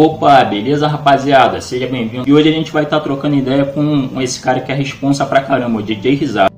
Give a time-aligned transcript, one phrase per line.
[0.00, 1.60] Opa, beleza rapaziada?
[1.60, 2.22] Seja bem-vindo.
[2.24, 5.26] E hoje a gente vai estar tá trocando ideia com esse cara que é responsa
[5.26, 6.54] pra caramba, o DJ Risada.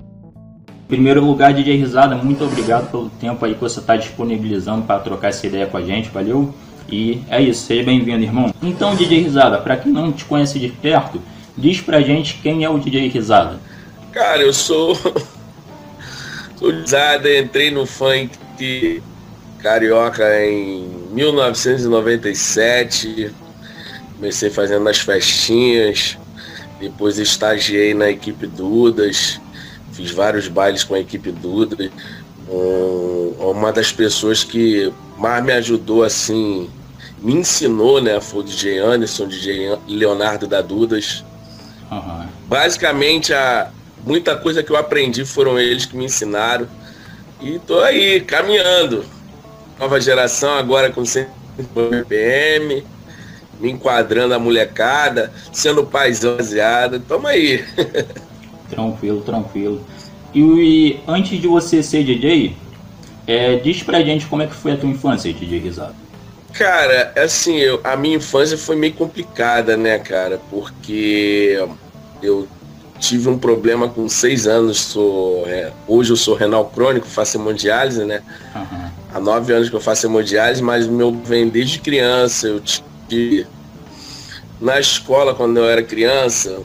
[0.69, 5.01] Em primeiro lugar, DJ Risada, muito obrigado pelo tempo aí que você está disponibilizando para
[5.01, 6.55] trocar essa ideia com a gente, valeu?
[6.87, 8.53] E é isso, seja bem-vindo, irmão.
[8.63, 11.19] Então, DJ Risada, para quem não te conhece de perto,
[11.57, 13.59] diz pra gente quem é o DJ Risada.
[14.13, 14.95] Cara, eu sou.
[16.57, 19.03] sou Risada, entrei no funk
[19.63, 23.33] carioca em 1997.
[24.17, 26.19] Comecei fazendo as festinhas,
[26.79, 29.41] depois estagiei na equipe Dudas,
[29.93, 31.91] fiz vários bailes com a equipe Dudas.
[32.49, 36.69] Um, uma das pessoas que mais me ajudou assim,
[37.23, 41.25] me ensinou, né, foi o DJ Anderson, DJ Leonardo da Dudas.
[41.91, 42.27] Uhum.
[42.47, 43.71] Basicamente, a,
[44.05, 46.69] muita coisa que eu aprendi foram eles que me ensinaram.
[47.41, 49.03] E tô aí, caminhando
[49.81, 51.27] nova geração agora com 100
[51.75, 52.85] BPM,
[53.59, 57.65] me enquadrando a molecada, sendo paizão baseado, tamo aí.
[58.69, 59.81] tranquilo, tranquilo.
[60.35, 62.55] E, antes de você ser DJ,
[63.27, 65.95] é, diz pra gente como é que foi a tua infância, DJ Risado.
[66.53, 70.39] Cara, assim, eu, a minha infância foi meio complicada, né, cara?
[70.51, 71.59] Porque
[72.23, 72.47] eu
[72.99, 78.05] tive um problema com seis anos, sou, é, hoje eu sou renal crônico, faço hemodiálise,
[78.05, 78.23] né?
[78.55, 79.00] Uhum.
[79.13, 82.47] Há nove anos que eu faço hemodiálise, mas meu vem desde criança.
[82.47, 83.47] Eu tive
[84.61, 86.61] na escola quando eu era criança,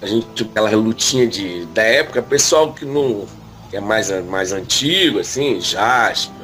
[0.00, 3.26] a gente tinha aquela lutinha de da época, pessoal que não
[3.70, 6.34] que é mais mais antigo assim, Jasper,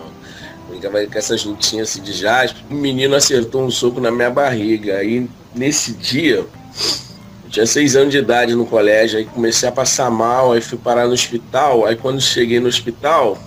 [0.69, 2.63] brincava com essas lutinhas assim de Jasper.
[2.71, 4.97] O menino acertou um soco na minha barriga.
[4.97, 6.45] Aí nesse dia
[7.49, 11.07] tinha seis anos de idade no colégio, aí comecei a passar mal, aí fui parar
[11.07, 11.85] no hospital.
[11.85, 13.39] Aí quando cheguei no hospital,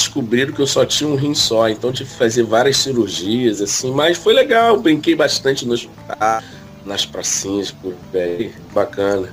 [0.00, 3.92] descobriram que eu só tinha um rim só, então tive que fazer várias cirurgias, assim,
[3.92, 6.42] mas foi legal, brinquei bastante no hospital,
[6.84, 9.28] nas pracinhas, por aí, bacana.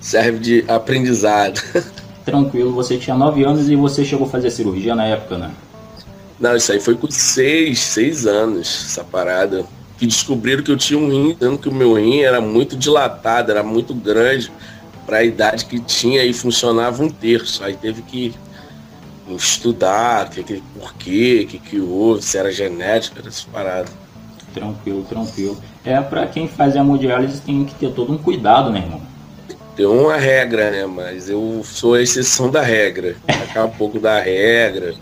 [0.00, 1.60] Serve de aprendizado.
[2.24, 5.50] Tranquilo, você tinha nove anos e você chegou a fazer cirurgia na época, né?
[6.38, 9.64] Não, isso aí foi com seis, seis anos, essa parada
[9.98, 13.50] que descobriram que eu tinha um rim, dizendo que o meu rim era muito dilatado,
[13.50, 14.52] era muito grande
[15.04, 17.64] para a idade que tinha e funcionava um terço.
[17.64, 18.34] Aí teve que
[19.36, 23.90] estudar, que, que, por quê, que, que houve, se era genética, essas paradas.
[24.54, 25.58] Tranquilo, tranquilo.
[25.84, 29.00] É, para quem faz hemodiálise tem que ter todo um cuidado, né, irmão?
[29.76, 30.86] Tem uma regra, né?
[30.86, 33.16] Mas eu sou a exceção da regra.
[33.28, 34.94] Acaba um pouco da regra.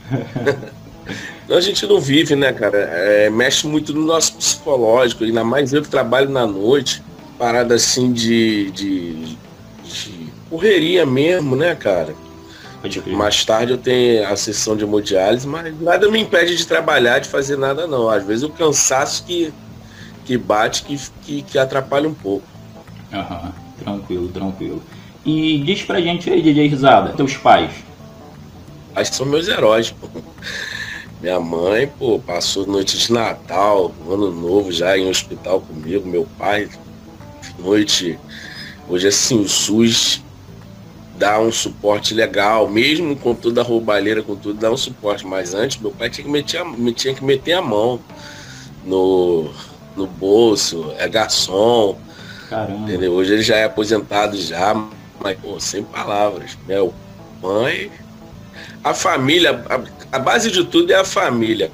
[1.48, 2.78] a gente não vive, né, cara?
[2.78, 7.02] É, mexe muito no nosso psicológico, ainda mais eu que trabalho na noite,
[7.38, 9.36] parada assim de, de,
[9.84, 12.14] de correria mesmo, né, cara?
[13.06, 17.28] Mais tarde eu tenho a sessão de hemodiálise, mas nada me impede de trabalhar, de
[17.28, 18.08] fazer nada não.
[18.08, 19.52] Às vezes o cansaço que,
[20.24, 22.46] que bate, que, que, que atrapalha um pouco.
[23.12, 23.52] Aham,
[23.82, 24.82] tranquilo, tranquilo.
[25.24, 27.72] E diz pra gente aí, DJ Risada, teus pais.
[28.94, 30.08] Pais são meus heróis, pô.
[31.20, 36.68] Minha mãe, pô, passou noite de Natal, ano novo já em hospital comigo, meu pai,
[37.58, 38.18] noite.
[38.88, 40.22] Hoje assim, o SUS
[41.18, 45.26] dá um suporte legal, mesmo com toda a roubalheira, com tudo, dá um suporte.
[45.26, 48.00] Mas antes meu pai tinha que meter a, tinha que meter a mão
[48.84, 49.50] no,
[49.96, 51.98] no bolso, é garçom.
[52.48, 52.88] Caramba.
[52.88, 53.12] Entendeu?
[53.12, 54.74] Hoje ele já é aposentado já,
[55.20, 56.56] mas pô, sem palavras.
[56.66, 56.94] Meu
[57.42, 57.90] mãe.
[58.84, 61.70] A família, a, a base de tudo é a família.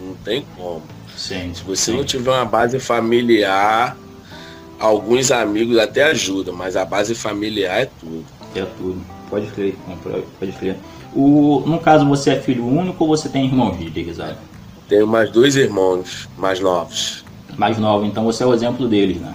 [0.00, 0.82] Não tem como.
[1.16, 1.96] Sim, Se você sim.
[1.96, 3.96] não tiver uma base familiar,
[4.78, 8.24] alguns amigos até ajudam, mas a base familiar é tudo.
[8.58, 9.00] É tudo.
[9.28, 9.74] Pode crer,
[10.38, 10.76] pode crer.
[11.14, 14.38] O, no caso, você é filho único ou você tem irmãos, DJ Guizado?
[14.88, 17.24] Tenho mais dois irmãos mais novos.
[17.56, 19.34] Mais novos, então você é o exemplo deles, né?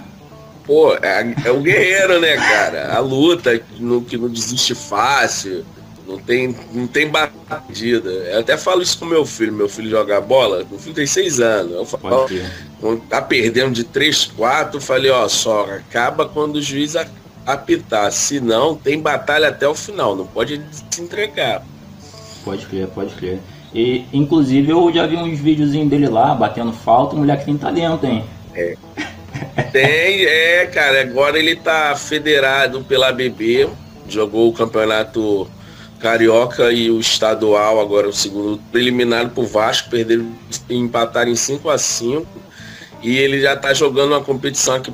[0.64, 2.94] Pô, é, é o guerreiro, né, cara?
[2.94, 5.64] A luta no, que não desiste fácil.
[6.06, 8.10] Não tem, não tem batida.
[8.10, 9.52] Eu até falo isso com meu filho.
[9.52, 10.64] Meu filho joga bola.
[10.68, 11.72] Meu filho tem seis anos.
[11.72, 12.28] Eu falo,
[12.80, 16.96] quando tá perdendo de 3, 4, eu falei, ó, só acaba quando o juiz
[17.46, 18.10] apitar.
[18.12, 20.60] Se não, tem batalha até o final, não pode
[20.90, 21.62] se entregar.
[22.44, 23.40] Pode crer, pode crer.
[23.74, 28.04] E, inclusive, eu já vi uns videozinhos dele lá, batendo falta, mulher que tem talento,
[28.04, 28.24] hein?
[28.54, 28.76] É.
[29.72, 31.00] Tem, é, cara.
[31.02, 33.68] Agora ele tá federado pela ABB,
[34.08, 35.48] jogou o campeonato
[35.98, 40.32] carioca e o estadual, agora o segundo eliminado pro Vasco, perderam,
[40.68, 42.26] empataram em 5 a 5
[43.02, 44.92] E ele já tá jogando uma competição aqui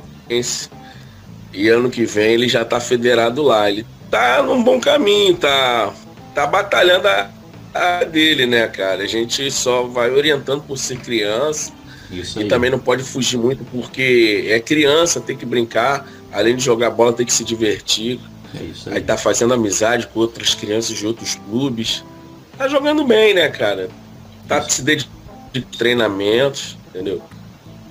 [1.53, 3.69] e ano que vem ele já tá federado lá.
[3.69, 5.93] Ele tá num bom caminho, tá,
[6.33, 7.29] tá batalhando a,
[7.73, 9.03] a dele, né, cara?
[9.03, 11.71] A gente só vai orientando por ser criança.
[12.11, 16.63] Isso e também não pode fugir muito porque é criança, tem que brincar, além de
[16.63, 18.19] jogar bola, tem que se divertir.
[18.59, 18.95] É isso aí.
[18.95, 22.03] aí tá fazendo amizade com outras crianças de outros clubes.
[22.57, 23.89] Tá jogando bem, né, cara?
[24.47, 24.71] Tá isso.
[24.71, 25.19] se dedicando
[25.53, 27.21] de treinamentos, entendeu?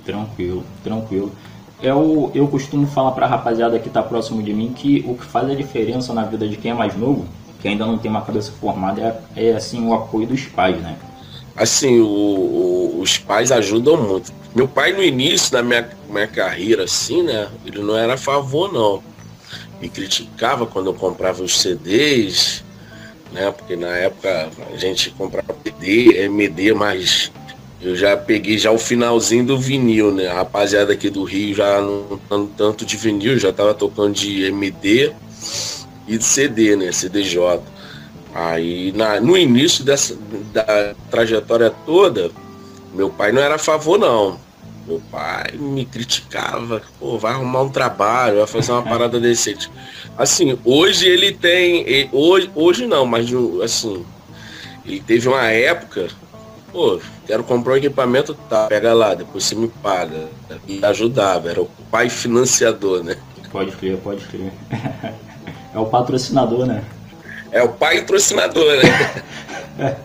[0.05, 1.33] Tranquilo, tranquilo.
[1.81, 5.49] Eu, eu costumo falar pra rapaziada que tá próximo de mim que o que faz
[5.49, 7.27] a diferença na vida de quem é mais novo,
[7.61, 10.97] que ainda não tem uma cabeça formada, é, é assim o apoio dos pais, né?
[11.57, 14.33] Assim, o, o, os pais ajudam muito.
[14.55, 17.49] Meu pai no início da minha, minha carreira, assim, né?
[17.65, 19.03] Ele não era a favor, não.
[19.81, 22.65] Me criticava quando eu comprava os CDs,
[23.33, 23.53] né?
[23.53, 27.31] Porque na época a gente comprava CD, MD, mas
[27.81, 30.27] eu já peguei já o finalzinho do vinil, né?
[30.27, 34.45] A rapaziada aqui do Rio já não tanto, tanto de vinil, já tava tocando de
[34.45, 35.13] MD
[36.07, 36.91] e de CD, né?
[36.91, 37.63] CDJ.
[38.35, 40.17] Aí na, no início dessa
[40.53, 42.31] da trajetória toda,
[42.93, 44.41] meu pai não era a favor não.
[44.85, 49.71] Meu pai me criticava, pô, vai arrumar um trabalho, vai fazer uma parada decente.
[50.17, 53.29] Assim, hoje ele tem, hoje, hoje não, mas
[53.63, 54.05] assim,
[54.85, 56.09] ele teve uma época
[56.73, 60.29] pô, quero comprar um equipamento, tá, pega lá, depois você me paga.
[60.67, 63.17] E ajudava, era o pai financiador, né?
[63.53, 64.51] Pode crer, pode crer.
[65.75, 66.83] É o patrocinador, né?
[67.53, 69.23] É o pai patrocinador, né?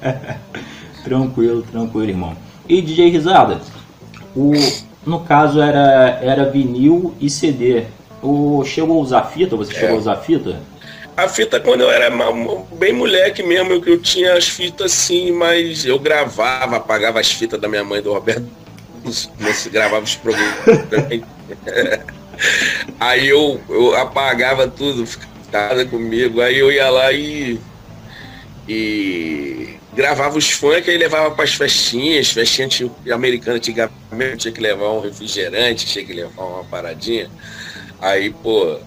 [1.05, 2.37] tranquilo, tranquilo, irmão.
[2.67, 3.61] E DJ Risada,
[4.35, 4.51] o,
[5.05, 7.85] no caso era, era vinil e CD.
[8.21, 9.55] O, chegou a usar fita?
[9.55, 9.79] Você é.
[9.79, 10.59] chegou a usar fita?
[11.15, 12.09] A fita, quando eu era
[12.71, 17.61] bem moleque mesmo, eu, eu tinha as fitas assim, mas eu gravava, apagava as fitas
[17.61, 18.47] da minha mãe do Roberto,
[19.71, 20.55] gravava os programas.
[22.99, 27.59] aí eu, eu apagava tudo, ficava comigo, aí eu ia lá e,
[28.67, 32.67] e gravava os funk e levava para as festinhas, festinha
[33.11, 37.29] americana antigamente tinha que levar um refrigerante, tinha que levar uma paradinha.
[38.01, 38.79] Aí, pô,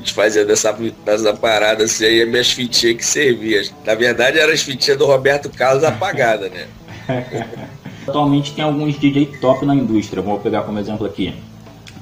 [0.00, 3.62] gente fazia dessa, dessa parada assim, aí minhas fitinhas que serviam.
[3.84, 6.66] Na verdade, eram as fitinhas do Roberto Carlos apagadas, né?
[8.06, 11.34] Atualmente tem alguns DJ top na indústria, vou pegar como exemplo aqui.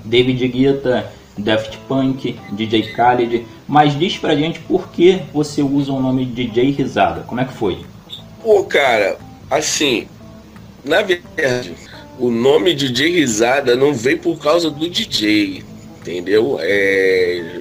[0.05, 6.01] David Guetta, Daft Punk, DJ Khaled, mas diz pra gente por que você usa o
[6.01, 7.85] nome DJ Risada, como é que foi?
[8.43, 9.19] Pô, cara,
[9.51, 10.09] assim,
[10.85, 11.75] na verdade,
[12.19, 15.63] o nome DJ Risada não veio por causa do DJ,
[16.01, 16.59] entendeu?
[16.61, 17.61] É,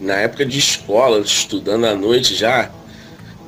[0.00, 2.70] na época de escola, estudando à noite já,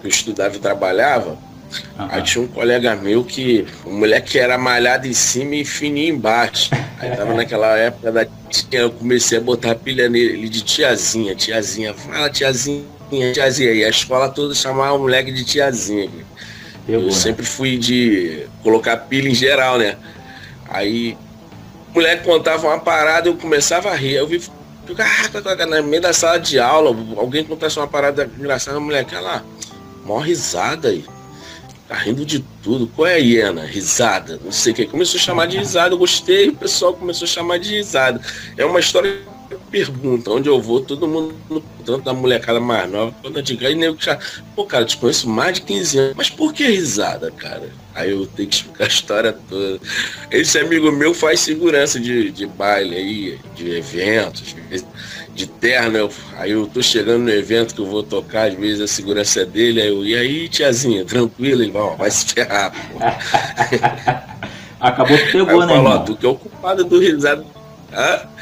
[0.05, 2.09] eu estudava e trabalhava, uhum.
[2.11, 6.71] aí tinha um colega meu que, o moleque era malhado em cima e fininho embaixo.
[6.99, 11.95] Aí tava naquela época da tia, eu comecei a botar pilha nele de tiazinha, tiazinha,
[11.95, 12.85] fala tiazinha,
[13.33, 13.73] tiazinha.
[13.73, 16.11] E a escola toda chamava o moleque de tiazinha.
[16.87, 17.13] Eu, eu né?
[17.13, 19.97] sempre fui de colocar pilha em geral, né?
[20.69, 21.17] Aí
[21.91, 24.15] o moleque contava uma parada, eu começava a rir.
[24.15, 24.43] Eu vi
[24.95, 29.45] Caraca, no meio da sala de aula, alguém contasse uma parada engraçada, a mulher, aquela
[30.05, 31.05] mó risada aí.
[31.89, 32.87] Tá rindo de tudo.
[32.87, 33.65] Qual é a hiena?
[33.65, 34.41] Risada.
[34.43, 34.87] Não sei o que.
[34.87, 35.95] Começou a chamar de risada.
[35.95, 38.21] Eu gostei, o pessoal começou a chamar de risada.
[38.57, 39.21] É uma história
[39.71, 41.35] pergunta, onde eu vou, todo mundo,
[41.85, 44.19] tanto da molecada mais nova, quando eu digo, aí nego já,
[44.55, 47.71] pô, cara, te conheço mais de 15 anos, mas por que risada, cara?
[47.95, 49.81] Aí eu tenho que explicar a história toda.
[50.31, 54.55] Esse amigo meu faz segurança de, de baile aí, de eventos,
[55.35, 55.99] de terno.
[55.99, 59.43] Eu, aí eu tô chegando no evento que eu vou tocar, às vezes a segurança
[59.43, 62.99] é dele, aí eu, e aí, tiazinha, tranquilo, irmão, vai se ferrar, pô.
[64.81, 65.75] Acabou que pegou, aí né?
[65.75, 67.47] Falo, ó, tu que é o culpado do risado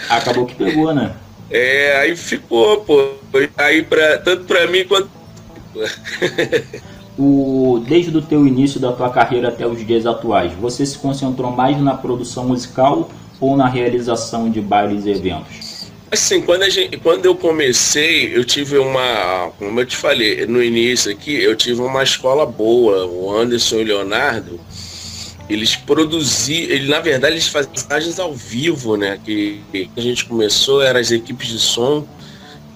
[0.09, 1.13] Acabou que pegou, né?
[1.51, 3.15] É, aí ficou, pô.
[3.57, 5.11] Aí pra, tanto pra mim quanto.
[7.19, 11.51] o, desde o teu início da tua carreira até os dias atuais, você se concentrou
[11.51, 15.71] mais na produção musical ou na realização de bailes e eventos?
[16.13, 21.13] Assim, quando, gente, quando eu comecei, eu tive uma, como eu te falei no início
[21.13, 24.59] aqui, eu tive uma escola boa, o Anderson e o Leonardo,
[25.49, 29.21] eles produziam, ele, na verdade eles faziam mensagens ao vivo, né?
[29.25, 32.07] Que, que, a gente começou, eram as equipes de som,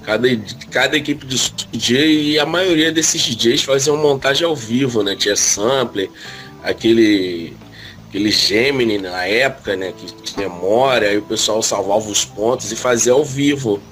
[0.05, 0.29] cada,
[0.71, 1.37] cada equipe de
[1.73, 5.17] DJ e a maioria desses DJs faziam montagem ao vivo, né?
[5.17, 6.11] Tinha sampler,
[6.63, 7.57] aquele
[8.15, 12.77] aquele Gemini na época, né, que tinha memória, aí o pessoal salvava os pontos e
[12.77, 13.83] fazia ao vivo.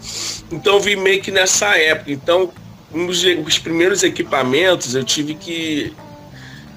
[0.50, 2.12] Então vi meio que nessa época.
[2.12, 2.52] Então,
[2.92, 5.92] os, os primeiros equipamentos eu tive que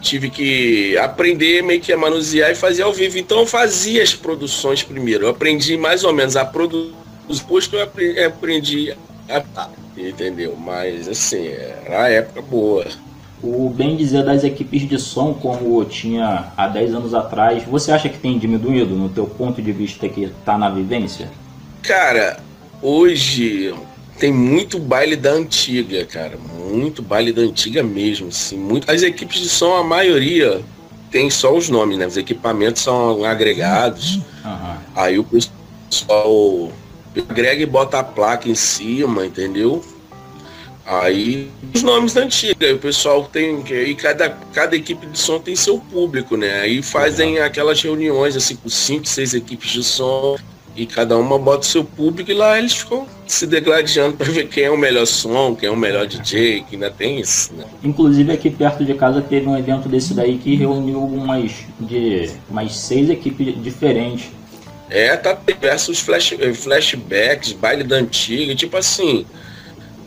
[0.02, 3.18] tive que aprender meio que a manusear e fazer ao vivo.
[3.18, 5.26] Então eu fazia as produções primeiro.
[5.26, 6.94] Eu aprendi mais ou menos a produzir,
[7.28, 7.82] depois que eu
[8.28, 8.96] aprendi
[9.30, 10.56] a entendeu?
[10.58, 12.86] Mas assim, era a época boa.
[13.42, 18.10] o bem dizer das equipes de som como tinha há 10 anos atrás, você acha
[18.10, 21.30] que tem diminuído no teu ponto de vista que está na vivência?
[21.82, 22.38] Cara,
[22.82, 23.74] hoje
[24.18, 26.38] tem muito baile da antiga, cara.
[26.72, 28.30] Muito baile da antiga mesmo.
[28.30, 28.58] Assim.
[28.58, 28.90] Muito...
[28.90, 30.62] As equipes de som, a maioria,
[31.12, 32.08] tem só os nomes, né?
[32.08, 34.16] Os equipamentos são agregados.
[34.44, 34.76] Uhum.
[34.96, 36.72] Aí o pessoal
[37.22, 39.84] agrega e bota a placa em cima, entendeu?
[40.86, 43.64] Aí os nomes da antiga, o pessoal tem.
[43.68, 46.62] E cada, cada equipe de som tem seu público, né?
[46.62, 50.38] Aí fazem aquelas reuniões assim com cinco, seis equipes de som
[50.76, 54.48] e cada uma bota o seu público e lá eles ficam se degladiando para ver
[54.48, 57.64] quem é o melhor som, quem é o melhor DJ, que ainda tem isso, né?
[57.84, 62.76] Inclusive aqui perto de casa teve um evento desse daí que reuniu umas de umas
[62.76, 64.30] seis equipes diferentes.
[64.90, 69.26] É, tá diversos flash, flashbacks, baile da antiga, tipo assim.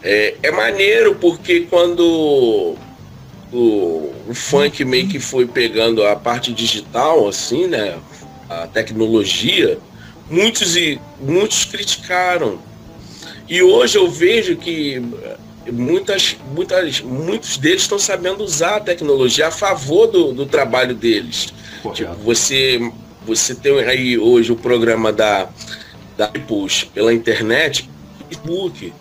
[0.02, 2.76] É, é maneiro porque quando
[3.52, 7.98] o, o funk meio que foi pegando a parte digital, assim, né?
[8.48, 9.78] A tecnologia,
[10.30, 12.58] muitos e muitos criticaram.
[13.48, 15.02] E hoje eu vejo que
[15.72, 21.52] muitas, muitas, muitos deles estão sabendo usar a tecnologia a favor do, do trabalho deles.
[21.94, 22.92] Tipo, você,
[23.28, 25.48] você tem aí hoje o programa da,
[26.16, 27.88] da Push pela internet,
[28.26, 28.92] Facebook,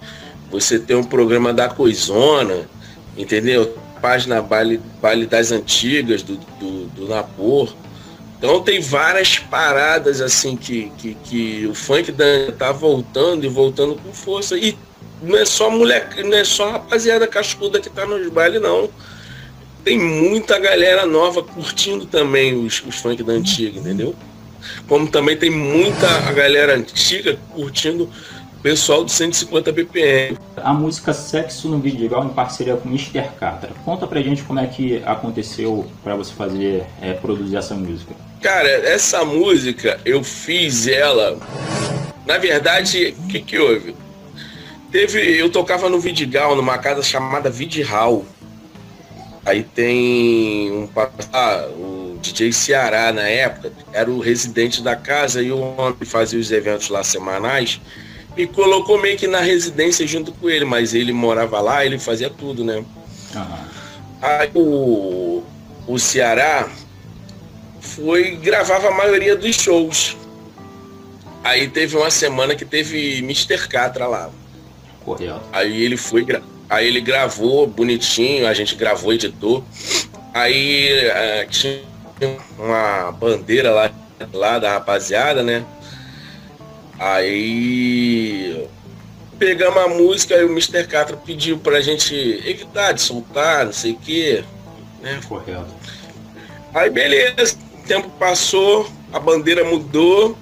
[0.51, 2.69] você tem um programa da Coisona,
[3.17, 3.77] entendeu?
[4.01, 7.73] Página Baile, Baile das Antigas, do, do, do Napor.
[8.37, 12.13] Então tem várias paradas assim que, que, que o funk
[12.57, 14.57] tá voltando e voltando com força.
[14.57, 14.77] E
[15.21, 18.89] não é só mulher, não é só rapaziada cascuda que tá nos bailes, não.
[19.87, 24.13] Tem muita galera nova curtindo também os, os funk da antiga, entendeu?
[24.85, 28.09] Como também tem muita galera antiga curtindo
[28.61, 30.37] pessoal do 150 BPM.
[30.57, 33.29] A música Sexo no Vidigal em parceria com Mr.
[33.39, 33.69] Catra.
[33.85, 38.13] Conta pra gente como é que aconteceu para você fazer, é, produzir essa música.
[38.41, 41.39] Cara, essa música eu fiz ela.
[42.25, 43.95] Na verdade, o que, que houve?
[44.91, 45.39] Teve.
[45.39, 48.25] Eu tocava no Vidigal, numa casa chamada Vidihal.
[49.47, 50.89] Aí tem um
[51.31, 56.37] ah, o DJ Ceará na época, era o residente da casa e o homem fazia
[56.37, 57.79] os eventos lá semanais
[58.35, 62.29] e colocou meio que na residência junto com ele, mas ele morava lá, ele fazia
[62.29, 62.83] tudo, né?
[63.33, 63.57] Uhum.
[64.21, 65.43] Aí o,
[65.87, 66.69] o Ceará
[67.79, 70.17] foi gravava a maioria dos shows.
[71.41, 73.65] Aí teve uma semana que teve Mr.
[73.69, 74.29] Catra lá.
[75.05, 75.39] Correto.
[75.53, 76.25] Aí ele foi,
[76.69, 79.63] aí ele gravou bonitinho, a gente gravou, editou.
[80.33, 81.81] Aí uh, tinha
[82.57, 83.91] uma bandeira lá,
[84.33, 85.65] lá da rapaziada, né?
[86.99, 88.67] Aí
[89.37, 90.87] pegamos a música e o Mr.
[90.87, 94.43] Catra pediu pra gente evitar de soltar, não sei o quê.
[95.01, 95.19] Né?
[95.27, 95.67] Correto.
[96.73, 100.37] Aí beleza, o tempo passou, a bandeira mudou.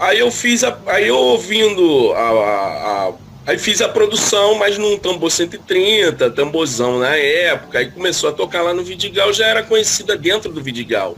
[0.00, 3.12] Aí eu fiz a, aí eu ouvindo a, a, a
[3.48, 8.62] aí fiz a produção, mas num tambor 130, tamborzão na época, aí começou a tocar
[8.62, 11.16] lá no Vidigal, já era conhecida dentro do Vidigal.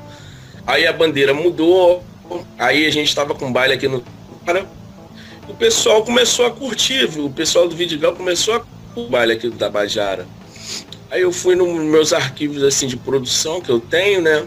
[0.66, 2.02] Aí a bandeira mudou,
[2.58, 4.04] Aí a gente estava com baile aqui no
[5.48, 8.62] o pessoal começou a curtir, o pessoal do Vidigal começou a
[8.94, 10.26] o baile aqui do Tabajara.
[11.10, 14.46] Aí eu fui nos meus arquivos assim de produção que eu tenho, né?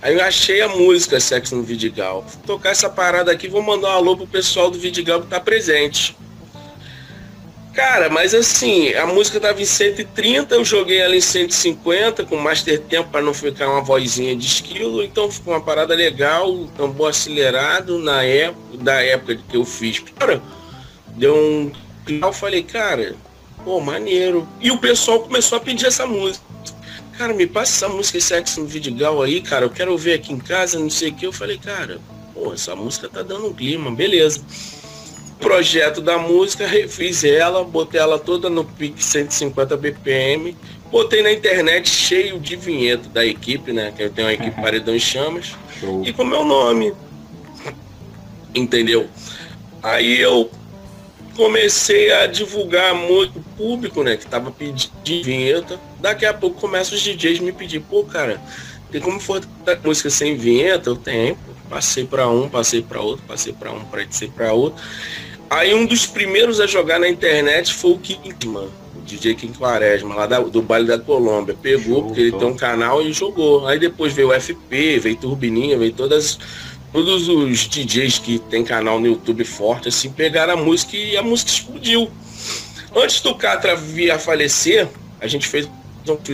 [0.00, 2.22] Aí eu achei a música Sexo no Vidigal.
[2.22, 5.40] Vou tocar essa parada aqui, vou mandar um alô pro pessoal do Vidigal que tá
[5.40, 6.16] presente.
[7.74, 12.80] Cara, mas assim, a música tava em 130, eu joguei ela em 150 com master
[12.80, 17.98] tempo para não ficar uma vozinha de esquilo, então ficou uma parada legal, tambor acelerado
[17.98, 19.98] na época, da época que eu fiz.
[19.98, 20.40] Cara,
[21.16, 21.72] deu um
[22.06, 23.16] eu falei, cara,
[23.64, 24.46] pô, maneiro.
[24.60, 26.44] E o pessoal começou a pedir essa música.
[27.18, 30.38] Cara, me passa essa música Sexo no Vidigal aí, cara, eu quero ouvir aqui em
[30.38, 31.26] casa, não sei o que.
[31.26, 31.98] Eu falei, cara,
[32.34, 34.44] pô, essa música tá dando um clima, beleza
[35.40, 40.56] projeto da música, refiz ela, botei ela toda no pique 150 BPM,
[40.90, 43.92] botei na internet cheio de vinheta da equipe, né?
[43.94, 46.02] Que eu tenho a equipe Paredão em Chamas, Show.
[46.04, 46.92] e com meu nome.
[48.54, 49.08] Entendeu?
[49.82, 50.50] Aí eu
[51.36, 54.16] comecei a divulgar muito público, né?
[54.16, 55.78] Que tava pedindo vinheta.
[56.00, 58.40] Daqui a pouco começa os DJs me pedir, pô, cara,
[58.90, 59.42] tem como for
[59.84, 60.90] música sem vinheta?
[60.90, 61.36] Eu tenho.
[61.68, 64.82] Passei para um, passei para outro, passei para um, passei para outro.
[65.50, 70.14] Aí um dos primeiros a jogar na internet foi o Kinkman, o DJ King Quaresma,
[70.14, 71.56] lá da, do baile da Colômbia.
[71.60, 73.66] Pegou, porque ele tem um canal e jogou.
[73.66, 76.38] Aí depois veio o FP, veio Turbininha, veio todas
[76.92, 81.24] todos os DJs que tem canal no YouTube forte, assim, pegaram a música e a
[81.24, 82.08] música explodiu.
[82.94, 84.88] Antes do Catra vir a falecer,
[85.20, 85.68] a gente fez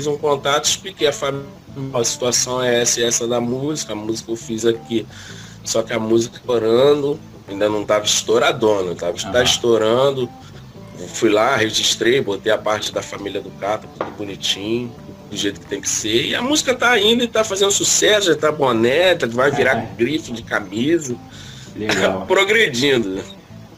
[0.07, 1.49] um contato, expliquei a família,
[1.93, 5.07] a situação é essa e essa da música, a música eu fiz aqui,
[5.65, 9.43] só que a música estourando, ainda não estava estouradona, estava uhum.
[9.43, 10.29] estourando.
[11.15, 14.93] Fui lá, registrei, botei a parte da família do Cata, tudo bonitinho,
[15.31, 16.27] do jeito que tem que ser.
[16.27, 19.89] E a música tá indo e tá fazendo sucesso, já tá boné, vai virar é.
[19.97, 21.17] grife de camisa.
[21.75, 22.27] Legal.
[22.29, 23.23] Progredindo.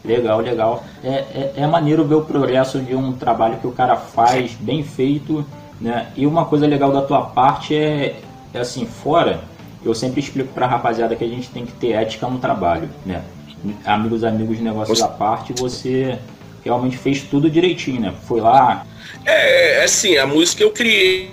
[0.05, 0.85] Legal, legal.
[1.05, 4.83] É, é, é, maneiro ver o progresso de um trabalho que o cara faz bem
[4.83, 5.47] feito,
[5.83, 6.07] né?
[6.17, 8.21] E uma coisa legal da tua parte é,
[8.55, 9.41] é assim, fora,
[9.85, 13.23] eu sempre explico pra rapaziada que a gente tem que ter ética no trabalho, né?
[13.85, 16.19] Amigos, amigos, negócios à parte, você
[16.65, 18.15] realmente fez tudo direitinho, né?
[18.27, 18.87] Foi lá.
[19.25, 21.31] É, assim, a música eu criei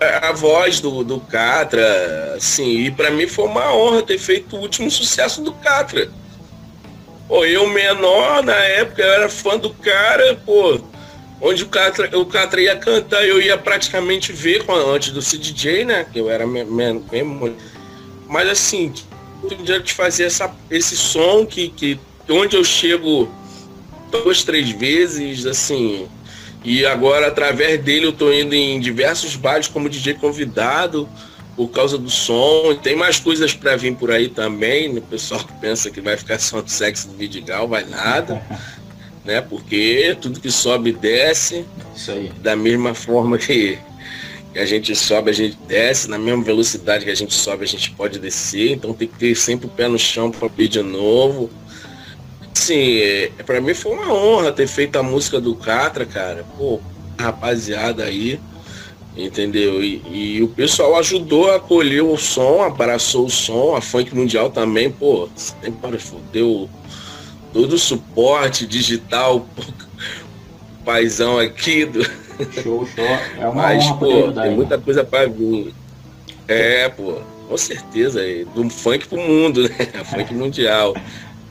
[0.00, 4.56] a, a voz do, do Catra, assim, e para mim foi uma honra ter feito
[4.56, 6.08] o último sucesso do Catra.
[7.26, 10.80] Pô, eu menor, na época, eu era fã do cara, pô,
[11.40, 16.04] onde o Catra, o Catra ia cantar, eu ia praticamente ver antes do CDJ, né?
[16.04, 17.04] Que eu era mesmo.
[18.28, 18.92] Mas assim,
[19.62, 23.28] dia de fazer essa, esse som que, que onde eu chego
[24.10, 26.08] duas, três vezes, assim.
[26.64, 31.08] E agora, através dele, eu tô indo em diversos bares como DJ convidado
[31.56, 32.74] por causa do som.
[32.82, 34.96] Tem mais coisas para vir por aí também.
[34.96, 38.42] O pessoal que pensa que vai ficar só do sexo do Vidigal, vai nada.
[39.28, 39.42] né?
[39.42, 41.66] Porque tudo que sobe desce.
[41.94, 42.32] Isso aí.
[42.40, 43.78] Da mesma forma que,
[44.54, 46.08] que a gente sobe, a gente desce.
[46.08, 48.72] Na mesma velocidade que a gente sobe, a gente pode descer.
[48.72, 51.50] Então tem que ter sempre o pé no chão para vir de novo.
[52.56, 56.44] Assim, é, para mim foi uma honra ter feito a música do Catra, cara.
[56.56, 56.80] Pô,
[57.18, 58.40] rapaziada aí
[59.16, 59.82] entendeu?
[59.82, 64.48] E, e, o pessoal ajudou a acolher o som, abraçou o som, a Funk Mundial
[64.48, 65.98] também, pô, sempre
[66.32, 66.70] deu
[67.52, 69.46] todo o suporte digital,
[70.84, 72.02] paizão aqui do.
[72.62, 73.04] Show, show.
[73.38, 75.74] É uma Mas, honra pô, tem muita coisa para vir.
[76.46, 78.20] É, pô, com certeza,
[78.54, 80.04] do funk pro mundo, né?
[80.04, 80.94] funk mundial.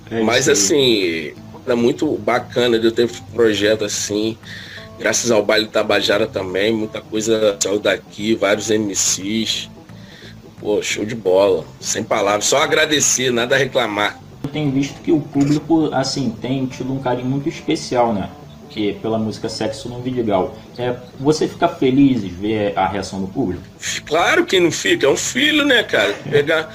[0.10, 1.34] É Mas assim,
[1.67, 4.38] é muito bacana de eu ter um projeto assim.
[4.98, 9.69] Graças ao baile Tabajara também, muita coisa saiu daqui, vários MCs.
[10.60, 11.65] Pô, show de bola.
[11.80, 12.45] Sem palavras.
[12.45, 14.19] Só agradecer, nada a reclamar.
[14.43, 18.30] Eu tenho visto que o público, assim, tem tido um carinho muito especial, né?
[18.69, 20.56] Que pela música Sexo no Vidigal.
[20.78, 23.63] É, você fica feliz de ver a reação do público?
[24.06, 25.08] Claro que não fica.
[25.08, 26.15] É um filho, né, cara?
[26.26, 26.32] É.
[26.32, 26.69] Pegar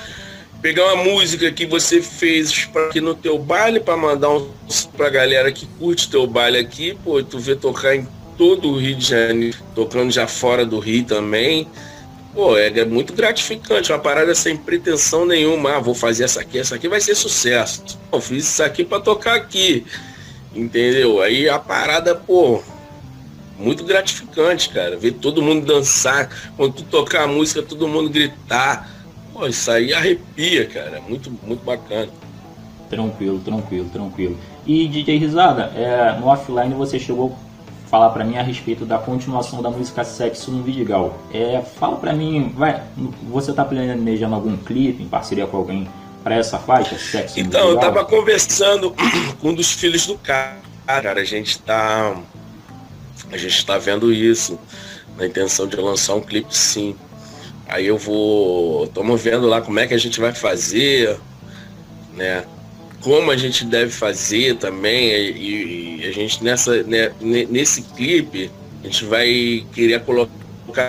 [0.63, 4.49] pegar uma música que você fez para aqui no teu baile para mandar um
[4.97, 8.07] pra galera que curte teu baile aqui, pô, tu vê tocar em
[8.39, 11.67] todo o Rio de Janeiro, tocando já fora do Rio também.
[12.35, 15.77] Pô, é, é muito gratificante, uma parada sem pretensão nenhuma.
[15.77, 17.83] Ah, vou fazer essa aqui, essa aqui vai ser sucesso.
[18.11, 19.87] Eu fiz isso aqui para tocar aqui.
[20.55, 21.21] Entendeu?
[21.21, 22.63] Aí a parada, pô,
[23.59, 24.97] muito gratificante, cara.
[24.97, 28.91] Ver todo mundo dançar, quando tu tocar a música, todo mundo gritar
[29.33, 31.01] Pô, isso aí arrepia, cara.
[31.01, 32.09] Muito, muito bacana.
[32.91, 34.39] Tranquilo, tranquilo, tranquilo.
[34.67, 37.35] E DJ Risada, é, no offline você chegou
[37.93, 41.15] falar para mim a respeito da continuação da música Sexo no Vidigal.
[41.31, 42.83] É, fala para mim, vai,
[43.29, 45.87] você tá planejando algum clipe em parceria com alguém
[46.25, 48.97] para essa faixa, Sexo no Então, eu tava conversando
[49.39, 52.17] com um dos filhos do cara, cara, a gente tá
[53.31, 54.59] a gente tá vendo isso,
[55.19, 56.97] na intenção de lançar um clipe sim.
[57.69, 58.85] Aí eu vou.
[58.85, 61.19] Estamos vendo lá como é que a gente vai fazer,
[62.15, 62.45] né?
[63.03, 65.11] Como a gente deve fazer também.
[65.11, 68.51] E, e a gente nessa, né, nesse clipe,
[68.83, 70.43] a gente vai querer colocar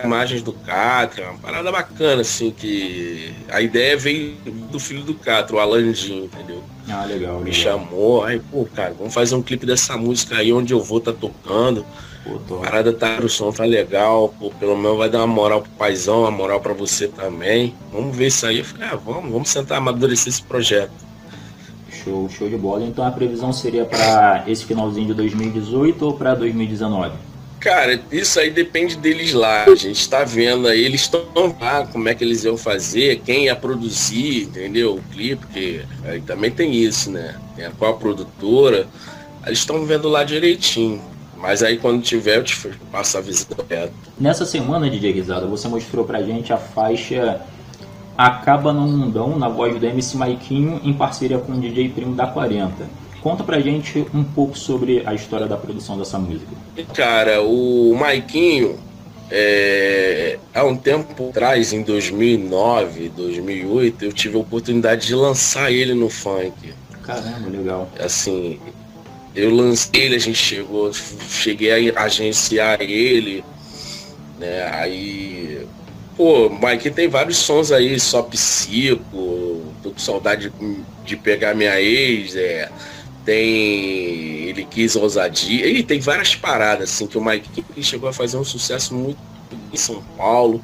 [0.03, 4.35] imagens do Catra, uma parada bacana, assim, que a ideia veio
[4.71, 6.63] do filho do Catra, o Alandinho, entendeu?
[6.87, 7.39] Ah, legal.
[7.41, 10.99] Me chamou, aí, pô, cara, vamos fazer um clipe dessa música aí onde eu vou
[10.99, 11.85] tá tocando.
[12.47, 15.71] Pô, parada tá, o som tá legal, pô, pelo menos vai dar uma moral pro
[15.71, 17.75] paizão, uma moral para você também.
[17.91, 18.59] Vamos ver isso aí.
[18.59, 21.12] Eu falei, ah, vamos, vamos sentar amadurecer esse projeto.
[22.03, 22.83] Show, show de bola.
[22.83, 27.15] Então a previsão seria para esse finalzinho de 2018 ou para 2019?
[27.59, 29.63] Cara, isso aí depende deles lá.
[29.63, 31.23] A gente está vendo aí, eles estão
[31.61, 34.95] lá, como é que eles iam fazer, quem ia produzir, entendeu?
[34.95, 37.35] O clipe, porque aí também tem isso, né?
[37.55, 38.85] Tem a qual produtora.
[39.45, 41.01] Eles estão vendo lá direitinho.
[41.37, 42.55] Mas aí quando tiver, eu te
[42.91, 43.93] passo a visita reto.
[44.19, 47.41] Nessa semana, DJ Risada, você mostrou pra gente a faixa
[48.17, 52.27] Acaba no Mundão, na voz do MC Maiquinho, em parceria com o DJ Primo da
[52.27, 52.87] 40.
[53.21, 56.51] Conta pra gente um pouco sobre a história da produção dessa música.
[56.93, 58.77] Cara, o Maiquinho,
[59.31, 65.93] é, há um tempo atrás, em 2009, 2008, eu tive a oportunidade de lançar ele
[65.93, 66.73] no funk.
[67.01, 67.89] Caramba, legal.
[67.99, 68.59] Assim,
[69.35, 73.43] eu lancei ele, a gente chegou, cheguei a agenciar ele,
[74.39, 74.69] né?
[74.73, 75.42] Aí,
[76.15, 80.51] pô, Mike tem vários sons aí, só psico, tô com saudade
[81.05, 82.69] de pegar minha ex, é,
[83.25, 88.37] tem ele quis ousadia, e tem várias paradas assim que o Mike chegou a fazer
[88.37, 89.17] um sucesso muito
[89.71, 90.63] em São Paulo.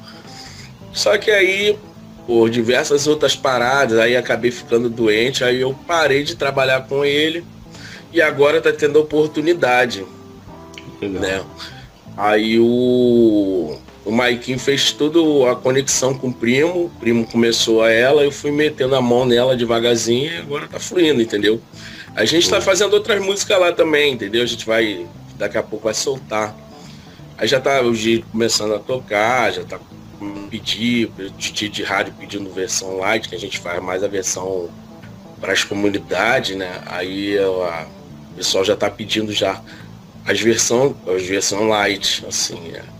[0.92, 1.76] Só que aí,
[2.26, 7.44] por diversas outras paradas, aí acabei ficando doente, aí eu parei de trabalhar com ele
[8.12, 10.04] e agora tá tendo oportunidade.
[11.00, 11.20] Legal.
[11.20, 11.44] Né?
[12.16, 13.78] Aí o,
[14.10, 15.20] o Maikinho fez toda
[15.50, 19.24] a conexão com o primo, o primo começou a ela, eu fui metendo a mão
[19.24, 21.62] nela devagarzinho e agora tá fluindo, entendeu?
[22.16, 24.42] A gente tá fazendo outras músicas lá também, entendeu?
[24.42, 25.06] A gente vai,
[25.38, 26.56] daqui a pouco vai soltar.
[27.38, 29.78] Aí já tá o Giro começando a tocar, já tá
[30.50, 34.68] pedir, de, de rádio pedindo versão light, que a gente faz mais a versão
[35.40, 36.82] para as comunidades, né?
[36.86, 39.62] Aí o pessoal já tá pedindo já
[40.26, 42.99] as versões, as versão light, assim, é.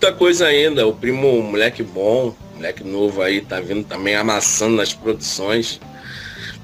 [0.00, 4.94] Muita coisa ainda, o primo, moleque bom, moleque novo aí, tá vindo também amassando nas
[4.94, 5.80] produções.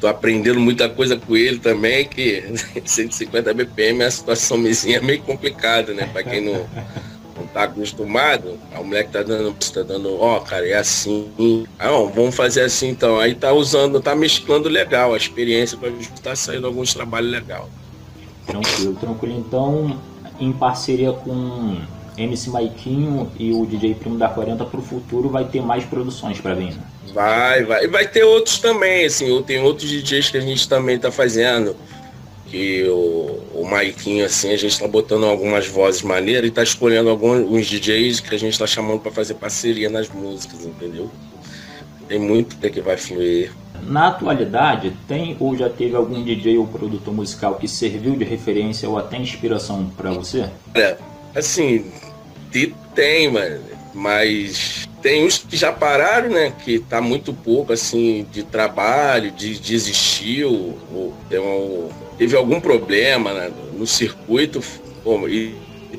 [0.01, 2.45] Tô aprendendo muita coisa com ele também, que
[2.85, 6.09] 150 BPM a situação mesinha meio complicada, né?
[6.13, 6.65] Para quem não,
[7.37, 11.67] não tá acostumado, o moleque tá dando, tá dando, ó, oh, cara, é assim.
[11.77, 13.19] Ah, vamos fazer assim então.
[13.19, 15.91] Aí tá usando, tá mesclando legal a experiência para
[16.23, 17.69] tá saindo alguns trabalhos legal.
[18.47, 19.39] Tranquilo, tranquilo.
[19.41, 20.01] Então,
[20.39, 21.83] em parceria com
[22.17, 26.41] MC Maiquinho e o DJ Primo da 40 para o futuro vai ter mais produções
[26.41, 26.83] para vir, né?
[27.13, 27.85] Vai, vai.
[27.85, 31.77] E vai ter outros também, assim, tem outros DJs que a gente também tá fazendo.
[32.47, 37.11] Que o, o Maiquinho, assim, a gente tá botando algumas vozes maneiras e tá escolhendo
[37.11, 41.11] alguns DJs que a gente tá chamando para fazer parceria nas músicas, entendeu?
[42.07, 43.53] Tem muito que vai fluir.
[43.83, 48.89] Na atualidade, tem ou já teve algum DJ ou produtor musical que serviu de referência
[48.89, 50.49] ou até inspiração para você?
[50.75, 50.97] É,
[51.35, 51.91] assim,
[52.95, 53.61] tem, mano,
[53.93, 56.53] mas tem uns que já pararam, né?
[56.65, 61.15] Que tá muito pouco, assim, de trabalho, de desistiu, ou
[62.17, 64.63] teve algum problema né, no circuito.
[65.03, 65.55] Pô, e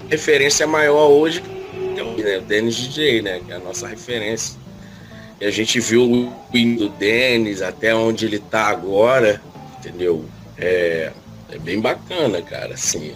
[0.10, 1.44] referência maior hoje
[1.98, 3.42] é o né, Dennis DJ, né?
[3.46, 4.58] Que é a nossa referência.
[5.40, 9.42] E a gente viu o win do Denis até onde ele tá agora,
[9.80, 10.26] entendeu?
[10.58, 11.12] É,
[11.52, 13.14] é bem bacana, cara, assim.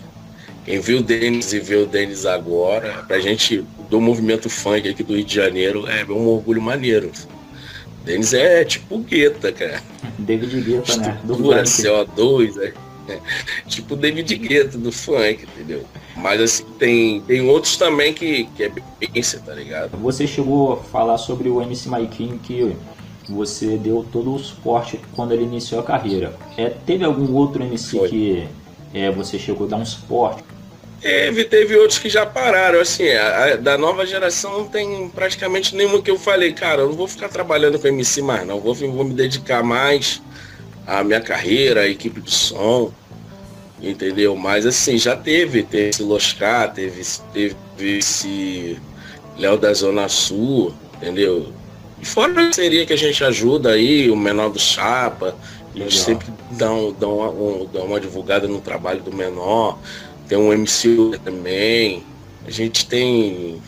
[0.70, 5.02] Quem viu o Denis e vê o Denis agora, pra gente do movimento funk aqui
[5.02, 7.12] do Rio de Janeiro, é um orgulho maneiro.
[8.06, 9.82] Denis é tipo Guetta, cara.
[10.20, 11.20] David Guetta, né?
[11.24, 12.74] Do CO2, é.
[13.68, 15.84] tipo David Guetta do funk, entendeu?
[16.16, 18.84] Mas assim, tem, tem outros também que, que é bem
[19.44, 19.98] tá ligado?
[19.98, 22.76] Você chegou a falar sobre o MC Maikinho que
[23.28, 26.32] você deu todo o suporte quando ele iniciou a carreira.
[26.56, 28.10] É, teve algum outro MC Foi.
[28.10, 28.48] que
[28.94, 30.44] é, você chegou a dar um suporte?
[31.02, 32.80] Teve, teve outros que já pararam.
[32.80, 36.90] Assim, a, a, da nova geração não tem praticamente nenhuma que eu falei, cara, eu
[36.90, 38.60] não vou ficar trabalhando com MC mais, não.
[38.60, 40.22] Vou, vou me dedicar mais
[40.86, 42.92] à minha carreira, à equipe de som
[43.82, 44.36] entendeu?
[44.36, 47.02] Mas assim, já teve, teve esse Loscar, teve,
[47.34, 47.56] teve
[47.98, 48.78] esse
[49.38, 51.54] Léo da Zona Sul, entendeu?
[52.02, 55.36] E fora a seria que a gente ajuda aí, o menor do Chapa,
[55.74, 56.68] a gente sempre dá,
[57.00, 59.78] dá, uma, um, dá uma divulgada no trabalho do menor,
[60.30, 62.04] tem um MC também,
[62.46, 63.62] a gente tem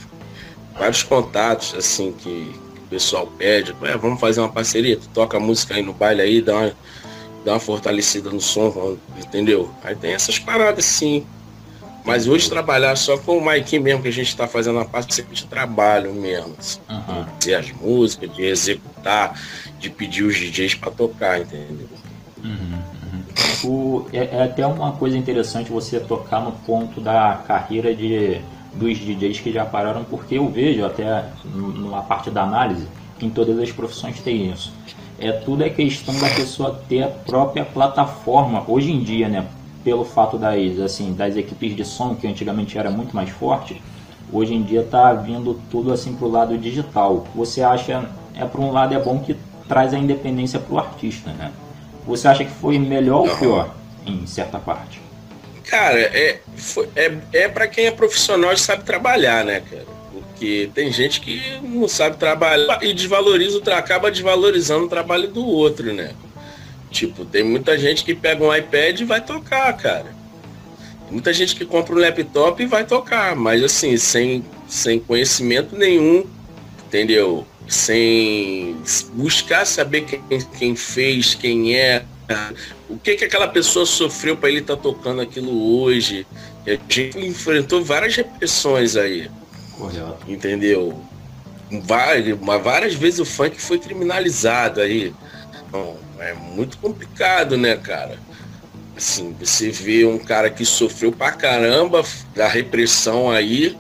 [0.78, 5.76] vários contatos assim que, o pessoal pede, é, vamos fazer uma parceria, tu toca música
[5.76, 6.74] aí no baile aí, dá uma
[7.44, 9.70] dar uma fortalecida no som, entendeu?
[9.84, 11.26] Aí tem essas paradas sim.
[12.04, 15.22] Mas hoje trabalhar só com o Mike mesmo, que a gente está fazendo a parte
[15.22, 16.56] de trabalho mesmo.
[16.58, 17.26] Assim, uhum.
[17.40, 19.40] De as músicas, de executar,
[19.80, 21.88] de pedir os DJs para tocar, entendeu?
[22.44, 22.81] Uhum.
[23.64, 28.42] O, é, é, até uma coisa interessante você tocar no ponto da carreira de,
[28.74, 32.88] dos DJs que já pararam, porque eu vejo até numa parte da análise,
[33.22, 34.74] em todas as profissões tem isso
[35.22, 39.48] é tudo é questão da pessoa ter a própria plataforma hoje em dia, né?
[39.84, 43.82] Pelo fato das assim das equipes de som que antigamente era muito mais forte,
[44.34, 47.28] hoje em dia está vindo tudo assim pro lado digital.
[47.36, 49.36] Você acha é por um lado é bom que
[49.68, 51.52] traz a independência pro artista, né?
[52.06, 55.02] Você acha que foi melhor ou pior em certa parte?
[55.66, 56.42] Cara, é,
[56.96, 59.86] é, é para quem é profissional e sabe trabalhar, né, cara?
[60.12, 65.46] Porque tem gente que não sabe trabalhar e desvaloriza o acaba desvalorizando o trabalho do
[65.46, 66.14] outro, né?
[66.90, 70.08] Tipo, tem muita gente que pega um iPad e vai tocar, cara.
[71.06, 75.78] Tem muita gente que compra um laptop e vai tocar, mas assim, sem, sem conhecimento
[75.78, 76.26] nenhum,
[76.86, 77.48] entendeu?
[77.72, 78.76] Sem
[79.14, 82.04] buscar saber quem, quem fez, quem é,
[82.90, 86.28] o que que aquela pessoa sofreu para ele estar tá tocando aquilo hoje.
[86.66, 89.32] E a gente enfrentou várias repressões aí
[89.82, 90.18] Correto.
[90.28, 91.02] Entendeu?
[91.84, 95.14] Várias, várias vezes o funk foi criminalizado aí.
[95.68, 98.20] Então, é muito complicado, né, cara?
[98.96, 102.04] Assim, você vê um cara que sofreu pra caramba
[102.36, 103.78] da repressão aí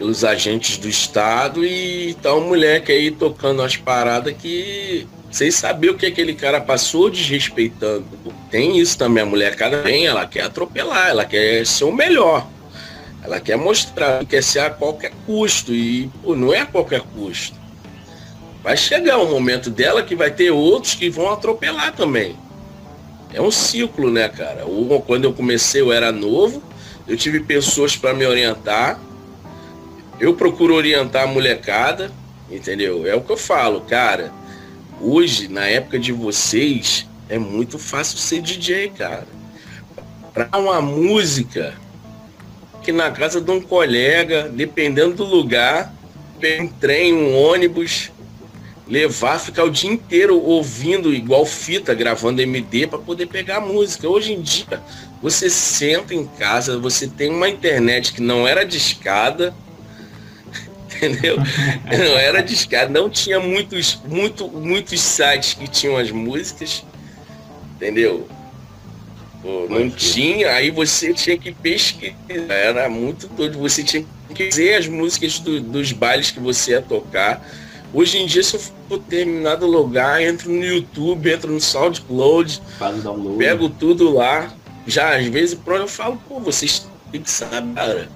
[0.00, 5.90] pelos agentes do Estado e tá um moleque aí tocando umas paradas que sem saber
[5.90, 8.06] o que aquele cara passou desrespeitando.
[8.50, 12.48] Tem isso também, a molecada vem, ela quer atropelar, ela quer ser o melhor.
[13.22, 15.74] Ela quer mostrar, quer ser a qualquer custo.
[15.74, 17.54] E pô, não é a qualquer custo.
[18.62, 22.34] Vai chegar um momento dela que vai ter outros que vão atropelar também.
[23.34, 24.64] É um ciclo, né, cara?
[25.06, 26.62] Quando eu comecei, eu era novo,
[27.06, 28.98] eu tive pessoas para me orientar.
[30.20, 32.12] Eu procuro orientar a molecada,
[32.50, 33.06] entendeu?
[33.06, 34.32] É o que eu falo, cara
[35.02, 39.26] Hoje, na época de vocês, é muito fácil ser DJ, cara.
[40.34, 41.74] Para uma música
[42.82, 45.94] que na casa de um colega, dependendo do lugar,
[46.60, 48.12] um trem, um ônibus,
[48.86, 54.06] levar, ficar o dia inteiro ouvindo igual fita, gravando MD para poder pegar a música.
[54.06, 54.82] Hoje em dia,
[55.22, 59.54] você senta em casa, você tem uma internet que não era discada,
[61.00, 61.36] entendeu?
[61.86, 66.84] Não era discado, não tinha muitos, muito, muitos sites que tinham as músicas,
[67.76, 68.28] entendeu?
[69.42, 72.14] Pô, não tinha, aí você tinha que pesquisar,
[72.52, 76.82] era muito doido, você tinha que dizer as músicas do, dos bailes que você ia
[76.82, 77.42] tocar.
[77.92, 82.60] Hoje em dia, se eu for determinado lugar, entro no YouTube, entro no SoundCloud,
[83.38, 84.52] pego tudo lá.
[84.86, 88.08] Já às vezes eu falo, pô, vocês têm que saber, cara.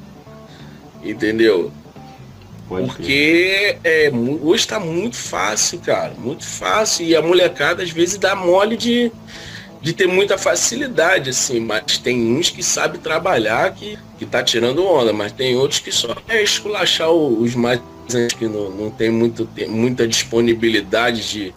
[1.03, 1.73] Entendeu?
[2.69, 4.11] Pode Porque é,
[4.43, 6.15] hoje está muito fácil, cara.
[6.17, 7.07] Muito fácil.
[7.07, 9.13] E a molecada às vezes dá mole de,
[9.83, 11.61] de ter muita facilidade, assim.
[11.61, 15.93] Mas tem uns que sabe trabalhar que, que tá tirando onda, mas tem outros que
[15.93, 17.81] só é esculachar os mais
[18.39, 21.55] que não, não tem muito, muita disponibilidade de,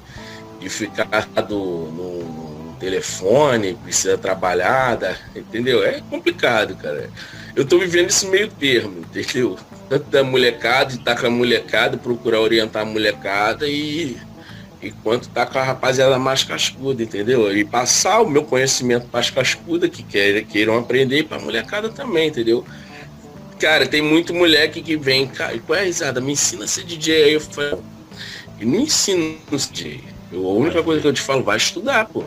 [0.60, 4.98] de ficar do, no, no telefone, precisa trabalhar,
[5.36, 5.84] entendeu?
[5.84, 7.10] É complicado, cara.
[7.56, 9.58] Eu tô vivendo esse meio termo, entendeu?
[9.90, 14.18] Tanto da molecada, de estar tá com a molecada, procurar orientar a molecada e,
[14.82, 17.56] e quanto tá com a rapaziada mais cascuda, entendeu?
[17.56, 21.90] E passar o meu conhecimento para as cascudas que querem, queiram aprender para a molecada
[21.90, 22.66] também, entendeu?
[23.60, 26.22] Cara, tem muito moleque que vem, cara, qual é a risada?
[26.22, 27.24] Me ensina a ser DJ.
[27.24, 27.84] Aí eu falo,
[28.60, 30.04] eu não ensino a ser DJ.
[30.32, 32.24] Eu, a única coisa que eu te falo, vai estudar, pô.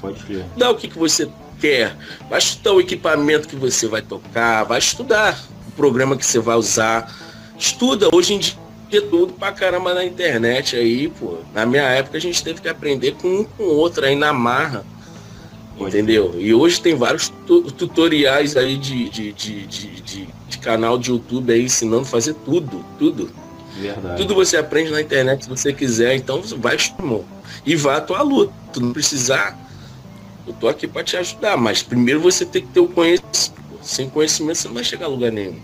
[0.00, 0.44] Pode ver.
[0.56, 1.26] Dá o que, que você
[1.58, 1.96] quer.
[2.28, 5.38] Vai estudar o equipamento que você vai tocar, vai estudar
[5.76, 7.14] programa que você vai usar.
[7.58, 11.38] Estuda, hoje em dia tudo pra caramba na internet aí, pô.
[11.52, 14.84] Na minha época a gente teve que aprender com um com outro aí na marra.
[15.76, 16.36] Entendeu?
[16.38, 17.32] E hoje tem vários
[17.76, 22.84] tutoriais aí de, de, de, de, de canal de YouTube aí ensinando a fazer tudo,
[22.98, 23.30] tudo.
[23.76, 24.16] Verdade.
[24.16, 27.24] Tudo você aprende na internet se você quiser, então vai estudar.
[27.66, 28.52] E vá à tua luta.
[28.72, 29.58] Tu não precisar.
[30.46, 34.08] Eu tô aqui para te ajudar, mas primeiro você tem que ter o conhecimento sem
[34.08, 35.60] conhecimento você não vai chegar a lugar nenhum.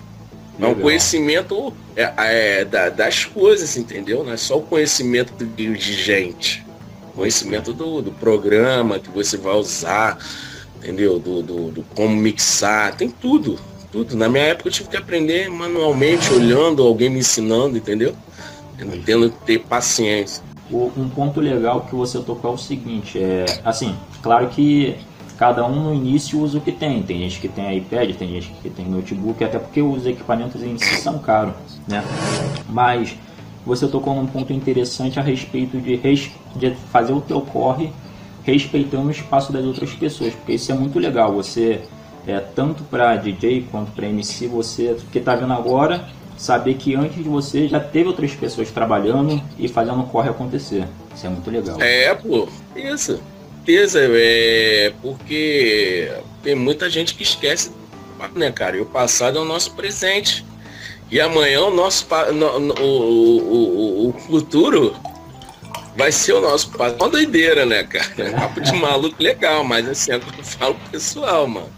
[0.61, 4.23] É um conhecimento é, é, da, das coisas, entendeu?
[4.23, 6.65] Não é só o conhecimento de, de gente.
[7.15, 10.19] Conhecimento do, do, programa que você vai usar,
[10.77, 11.19] entendeu?
[11.19, 13.59] Do, do, do, como mixar, tem tudo.
[13.91, 14.15] Tudo.
[14.17, 18.15] Na minha época eu tive que aprender manualmente, olhando, alguém me ensinando, entendeu?
[19.05, 20.45] Tendo que ter paciência.
[20.71, 24.97] Um ponto legal que você tocou é o seguinte, é assim, claro que
[25.40, 27.03] cada um no início usa o que tem.
[27.03, 30.76] Tem gente que tem iPad, tem gente que tem notebook, até porque os equipamentos em
[30.76, 31.55] si são caros,
[31.88, 32.05] né?
[32.68, 33.16] Mas
[33.64, 36.31] você tocou num ponto interessante a respeito de, res...
[36.55, 37.90] de fazer o teu corre
[38.44, 41.33] respeitando o espaço das outras pessoas, porque isso é muito legal.
[41.33, 41.81] Você
[42.26, 46.05] é tanto para DJ quanto para MC, você que está vendo agora,
[46.37, 50.87] saber que antes de você já teve outras pessoas trabalhando e fazendo o corre acontecer.
[51.14, 51.81] Isso é muito legal.
[51.81, 53.18] É, pô, isso
[53.71, 56.11] certeza, é porque
[56.43, 57.71] tem muita gente que esquece,
[58.35, 58.77] né, cara?
[58.77, 60.45] E o passado é o nosso presente.
[61.11, 64.95] E amanhã o nosso no, no, o, o, o, futuro
[65.97, 67.01] vai ser o nosso passado.
[67.01, 68.13] Uma doideira, né, cara?
[68.19, 71.71] É papo de maluco legal, mas assim, é o que eu falo pessoal, mano.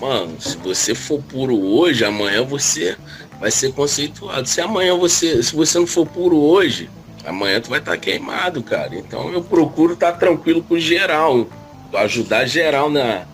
[0.00, 2.96] Mano, se você for puro hoje, amanhã você
[3.40, 4.46] vai ser conceituado.
[4.46, 6.90] Se amanhã você, se você não for puro hoje,
[7.26, 8.94] amanhã tu vai estar tá queimado, cara.
[8.94, 11.46] Então eu procuro estar tá tranquilo com geral,
[11.94, 13.26] ajudar geral na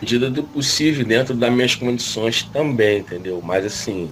[0.00, 3.40] medida do possível, dentro das minhas condições também, entendeu?
[3.42, 4.10] Mas assim,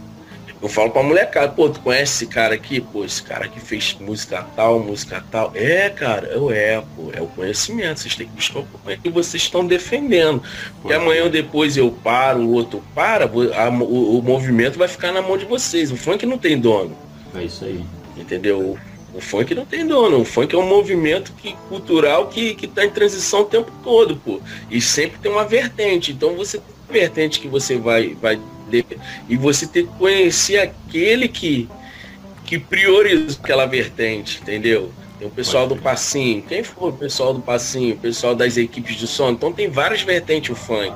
[0.62, 2.80] Eu falo pra molecada, pô, tu conhece esse cara aqui?
[2.80, 5.52] Pô, esse cara aqui fez música tal, música tal.
[5.54, 8.00] É, cara, eu é, pô, é o conhecimento.
[8.00, 8.66] Vocês têm que buscar o
[9.02, 10.42] que vocês estão defendendo.
[10.80, 15.12] Porque amanhã ou depois eu paro, o outro para, a, o, o, movimento vai ficar
[15.12, 15.92] na mão de vocês.
[15.92, 16.96] O funk não tem dono.
[17.34, 17.84] É isso aí.
[18.16, 18.78] Entendeu?
[19.16, 20.20] O funk não tem dono.
[20.20, 24.16] O funk é um movimento que, cultural que, que tá em transição o tempo todo,
[24.16, 24.40] pô.
[24.70, 26.12] E sempre tem uma vertente.
[26.12, 28.38] Então você tem uma vertente que você vai, vai
[29.29, 31.68] e você tem que conhecer aquele que,
[32.44, 34.92] que prioriza aquela vertente, entendeu?
[35.18, 36.42] Tem o pessoal do passinho.
[36.42, 37.94] Quem foi o pessoal do passinho?
[37.94, 39.31] O pessoal das equipes de som.
[39.31, 40.92] Então tem várias vertentes o funk.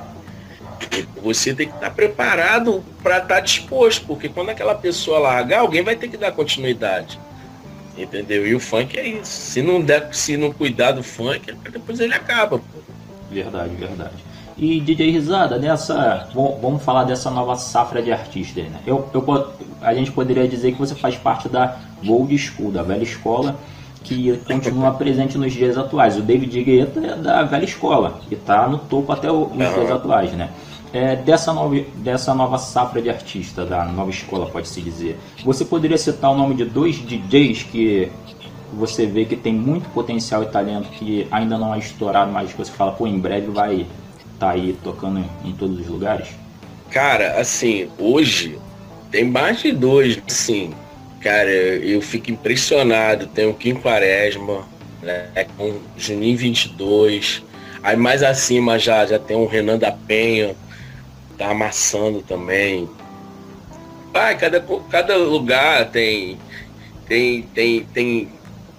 [1.23, 5.83] Você tem que estar preparado para estar tá disposto, porque quando aquela pessoa largar, alguém
[5.83, 7.19] vai ter que dar continuidade.
[8.01, 8.47] Entendeu?
[8.47, 9.31] E o funk é isso.
[9.31, 12.59] Se não der, se não cuidar do funk, depois ele acaba.
[12.59, 12.81] Pô.
[13.31, 14.31] Verdade, verdade.
[14.57, 16.29] E DJ Risada, nessa.
[16.35, 18.65] Vamos falar dessa nova safra de artistas.
[18.65, 18.81] Né?
[18.87, 23.03] Eu, eu, a gente poderia dizer que você faz parte da Gold School, da velha
[23.03, 23.57] escola,
[24.03, 26.17] que continua presente nos dias atuais.
[26.17, 30.33] O David Guetta é da velha escola, que está no topo até os dias atuais,
[30.33, 30.51] né?
[30.93, 35.97] É, dessa, nova, dessa nova safra de artista, da nova escola, pode-se dizer, você poderia
[35.97, 38.11] citar o nome de dois DJs que
[38.73, 42.59] você vê que tem muito potencial e talento que ainda não é estourado, mas que
[42.59, 43.87] você fala, pô, em breve vai
[44.39, 46.29] tá aí tocando em todos os lugares?
[46.91, 48.59] Cara, assim, hoje
[49.11, 50.73] tem mais de dois, assim.
[51.21, 53.27] Cara, eu fico impressionado.
[53.27, 54.65] Tem o Kim Quaresma,
[55.03, 55.29] né?
[55.57, 57.43] Com Juninho 22.
[57.83, 60.55] Aí mais acima já, já tem o Renan da Penha,
[61.41, 62.87] tá amassando também.
[64.13, 66.39] Ah, cada, cada lugar tem,
[67.09, 68.29] tem, tem, tem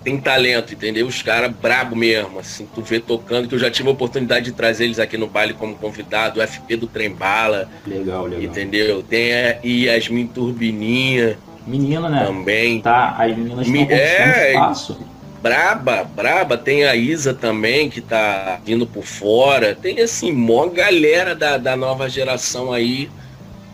[0.03, 1.05] tem talento, entendeu?
[1.05, 4.51] Os caras brabo mesmo, assim, tu vê tocando, que eu já tive a oportunidade de
[4.51, 7.69] trazer eles aqui no baile como convidado, o FP do Trembala.
[7.85, 8.43] Legal, legal.
[8.43, 9.03] Entendeu?
[9.03, 11.37] Tem a Yasmin Turbininha.
[11.67, 12.25] Menina, né?
[12.25, 12.81] Também.
[12.81, 14.97] Tá, as meninas estão é, espaço.
[15.41, 16.57] Braba, braba.
[16.57, 19.75] Tem a Isa também, que tá vindo por fora.
[19.75, 23.09] Tem, assim, mó galera da, da nova geração aí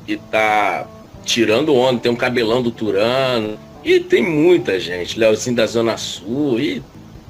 [0.06, 0.88] que tá
[1.26, 2.00] tirando onda.
[2.00, 3.60] Tem um cabelão do Turano.
[3.84, 6.84] E tem muita gente, Leozinho da Zona Sul, e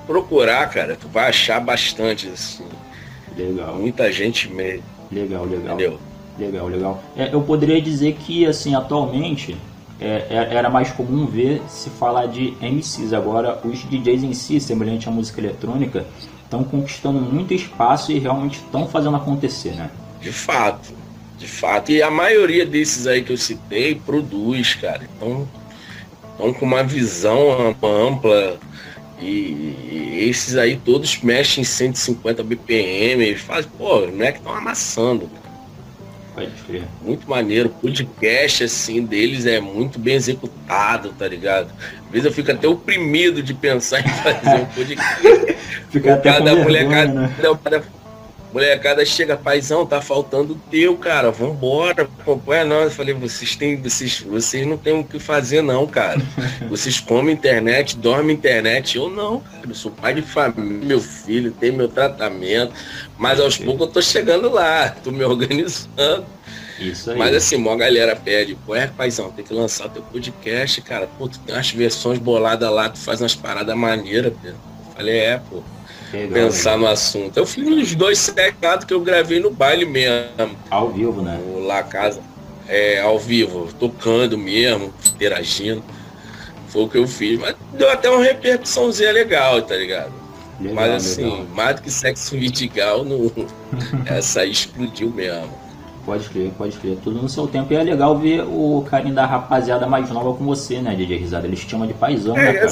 [0.08, 2.64] procurar, cara, tu vai achar bastante, assim.
[3.38, 3.76] Legal.
[3.76, 4.84] Muita gente mesmo.
[5.12, 5.76] Legal, legal.
[5.76, 6.00] Entendeu?
[6.40, 7.04] Legal, legal.
[7.16, 9.56] É, eu poderia dizer que, assim, atualmente,
[10.00, 13.14] é, é era mais comum ver se falar de MCs.
[13.14, 16.06] Agora, os DJs em si, semelhante à música eletrônica,
[16.44, 19.90] estão conquistando muito espaço e realmente estão fazendo acontecer, né?
[20.22, 20.94] De fato,
[21.38, 21.92] de fato.
[21.92, 25.08] E a maioria desses aí que eu citei produz, cara.
[25.16, 25.48] Então,
[26.32, 28.58] estão com uma visão ampla
[29.20, 35.30] e, esses aí todos mexem em 150 BPM, eles fazem, pô, é que estão amassando.
[36.38, 36.84] Pode crer.
[37.02, 37.70] Muito maneiro.
[37.70, 41.74] O podcast, assim, deles é muito bem executado, tá ligado?
[42.06, 45.58] Às vezes eu fico até oprimido de pensar em fazer um podcast.
[45.90, 47.34] Fica até com vergonha, né?
[48.54, 51.32] Molecada chega, paizão, tá faltando o teu, cara.
[51.32, 52.86] Vambora, acompanha nós.
[52.86, 53.76] Eu falei, vocês têm.
[53.82, 56.22] Vocês, vocês não têm o que fazer, não, cara.
[56.70, 58.98] Vocês comem internet, dormem internet.
[58.98, 59.68] Eu não, cara.
[59.68, 62.74] Eu sou pai de família, meu filho, tem meu tratamento.
[63.18, 66.26] Mas aos poucos eu tô chegando lá, tô me organizando.
[66.80, 67.18] Isso aí.
[67.18, 71.08] Mas assim, uma galera pede, pô, é, paizão, tem que lançar teu podcast, cara.
[71.18, 74.56] Pô, tu tem umas versões boladas lá, tu faz umas paradas maneiras, Eu
[74.96, 75.64] falei, é, pô.
[76.12, 77.38] Pensar no assunto.
[77.38, 80.56] Eu fiz uns dois secados que eu gravei no baile mesmo.
[80.70, 81.40] Ao vivo, né?
[81.66, 82.22] Lá casa.
[82.68, 85.84] É, ao vivo, tocando mesmo, interagindo.
[86.68, 87.40] Foi o que eu fiz.
[87.40, 90.12] Mas deu até uma repercussãozinha legal, tá ligado?
[90.60, 91.46] Legal, Mas assim, legal.
[91.54, 93.32] mais do que sexo vidigal, no...
[94.06, 95.50] essa aí explodiu mesmo.
[96.06, 96.98] Pode crer, pode crer.
[97.04, 97.72] Tudo no seu tempo.
[97.74, 101.46] E é legal ver o carinho da rapaziada mais nova com você, né, DJ Risada?
[101.46, 102.72] Eles te chamam de paizão, né, é, né, cara?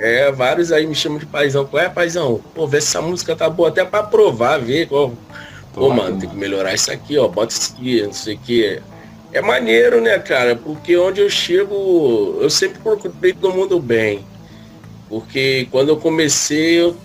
[0.00, 1.64] É, vários aí me chamam de paizão.
[1.64, 2.40] Qual é, paizão?
[2.54, 5.12] Pô, vê se essa música tá boa até pra provar, ver qual.
[5.74, 7.28] Pô, mano, tem que melhorar isso aqui, ó.
[7.28, 8.82] Bota isso aqui, não sei o que.
[9.32, 10.56] É maneiro, né, cara?
[10.56, 14.24] Porque onde eu chego, eu sempre procurei todo mundo bem.
[15.08, 16.96] Porque quando eu comecei, eu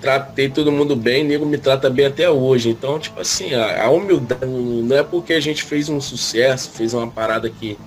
[0.00, 2.70] tratei todo mundo bem, nego me trata bem até hoje.
[2.70, 6.94] Então, tipo assim, a, a humildade não é porque a gente fez um sucesso, fez
[6.94, 7.78] uma parada que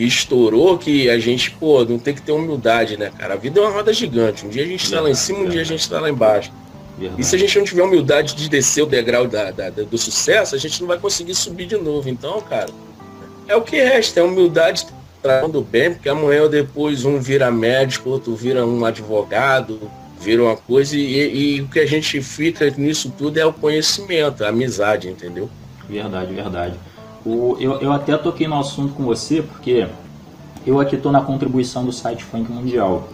[0.00, 3.34] que estourou que a gente, pô, não tem que ter humildade, né, cara?
[3.34, 4.46] A vida é uma roda gigante.
[4.46, 6.50] Um dia a gente está lá em cima, um dia a gente está lá embaixo.
[6.98, 7.20] Verdade.
[7.20, 9.98] E se a gente não tiver humildade de descer o degrau da, da, da, do
[9.98, 12.08] sucesso, a gente não vai conseguir subir de novo.
[12.08, 12.70] Então, cara,
[13.46, 14.86] é o que resta, é humildade
[15.20, 19.78] tratando bem, porque amanhã ou depois um vira médico, outro vira um advogado,
[20.18, 24.42] vira uma coisa, e, e o que a gente fica nisso tudo é o conhecimento,
[24.42, 25.50] a amizade, entendeu?
[25.86, 26.74] Verdade, verdade.
[27.24, 29.86] O, eu, eu até toquei no assunto com você, porque
[30.66, 33.08] eu aqui estou na contribuição do site Funk Mundial.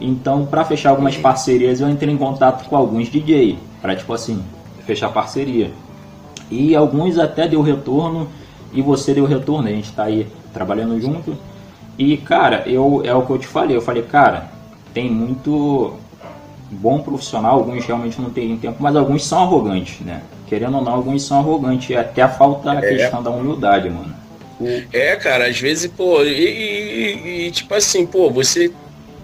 [0.00, 4.42] Então, para fechar algumas parcerias, eu entrei em contato com alguns DJ, para tipo assim,
[4.84, 5.70] fechar parceria.
[6.50, 8.28] E alguns até deu retorno
[8.72, 11.36] e você deu retorno, a gente está aí trabalhando junto.
[11.98, 14.50] E cara, eu é o que eu te falei, eu falei, cara,
[14.92, 15.94] tem muito
[16.70, 20.22] bom profissional, alguns realmente não têm tempo, mas alguns são arrogantes, né?
[20.52, 22.94] Querendo ou não, alguns são arrogantes, é até a falta da é.
[22.94, 24.14] questão da humildade, mano.
[24.92, 28.70] É, cara, às vezes, pô, e, e, e, tipo assim, pô, você,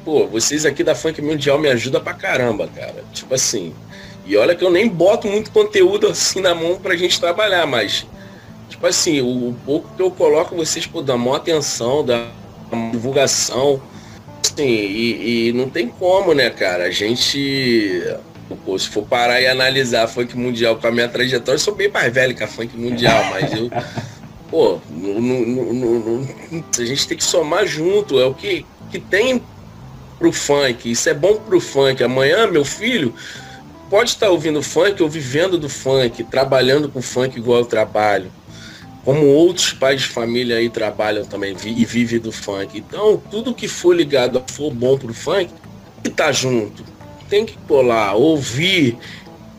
[0.07, 3.05] pô, vocês aqui da Funk Mundial me ajudam pra caramba, cara.
[3.13, 3.75] Tipo assim,
[4.25, 8.07] e olha que eu nem boto muito conteúdo assim na mão pra gente trabalhar, mas,
[8.71, 12.25] tipo assim, o, o pouco que eu coloco, vocês, pô, dão maior atenção, da
[12.91, 13.83] divulgação,
[14.43, 18.03] assim, e, e não tem como, né, cara, a gente
[18.79, 22.13] se for parar e analisar funk mundial com a minha trajetória, eu sou bem mais
[22.13, 23.71] velho que a funk mundial, mas eu.
[24.51, 26.29] Pô, no, no, no,
[26.79, 28.19] a gente tem que somar junto.
[28.19, 29.43] É o que, que tem
[30.19, 30.91] pro funk.
[30.91, 32.03] Isso é bom pro funk.
[32.03, 33.15] Amanhã, meu filho
[33.91, 38.33] pode estar ouvindo funk ou vivendo do funk, trabalhando com funk igual eu trabalho.
[39.05, 42.79] Como outros pais de família aí trabalham também e vivem do funk.
[42.79, 45.51] Então, tudo que for ligado, for bom pro funk,
[46.03, 46.98] que tá junto
[47.29, 48.97] tem que colar, ouvir,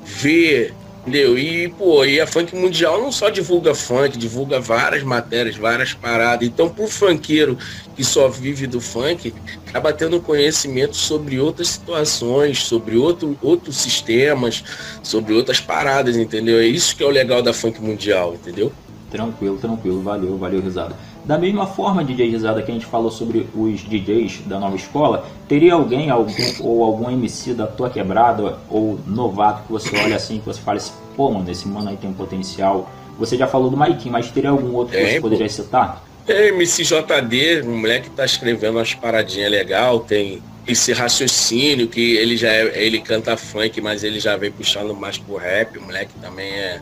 [0.03, 1.37] ver, entendeu?
[1.37, 6.47] E, pô, e a Funk Mundial não só divulga funk, divulga várias matérias, várias paradas.
[6.47, 7.57] Então, pro funkeiro
[7.95, 9.33] que só vive do funk,
[9.67, 14.63] acaba tendo conhecimento sobre outras situações, sobre outro, outros sistemas,
[15.03, 16.59] sobre outras paradas, entendeu?
[16.59, 18.71] É isso que é o legal da Funk Mundial, entendeu?
[19.09, 20.95] Tranquilo, tranquilo, valeu, valeu, risada.
[21.29, 25.27] Da mesma forma, DJ Risada, que a gente falou sobre os DJs da nova escola,
[25.47, 30.39] teria alguém algum, ou algum MC da tua quebrada ou novato que você olha assim,
[30.39, 32.91] que você fala assim, pô, mano, esse mano aí tem um potencial.
[33.19, 36.03] Você já falou do Maikin, mas teria algum outro que é, você poderia citar?
[36.27, 42.37] É, MCJD, um moleque que tá escrevendo umas paradinhas legal, tem esse raciocínio que ele
[42.37, 46.13] já é, ele canta funk, mas ele já vem puxando mais pro rap, o moleque
[46.19, 46.81] também é,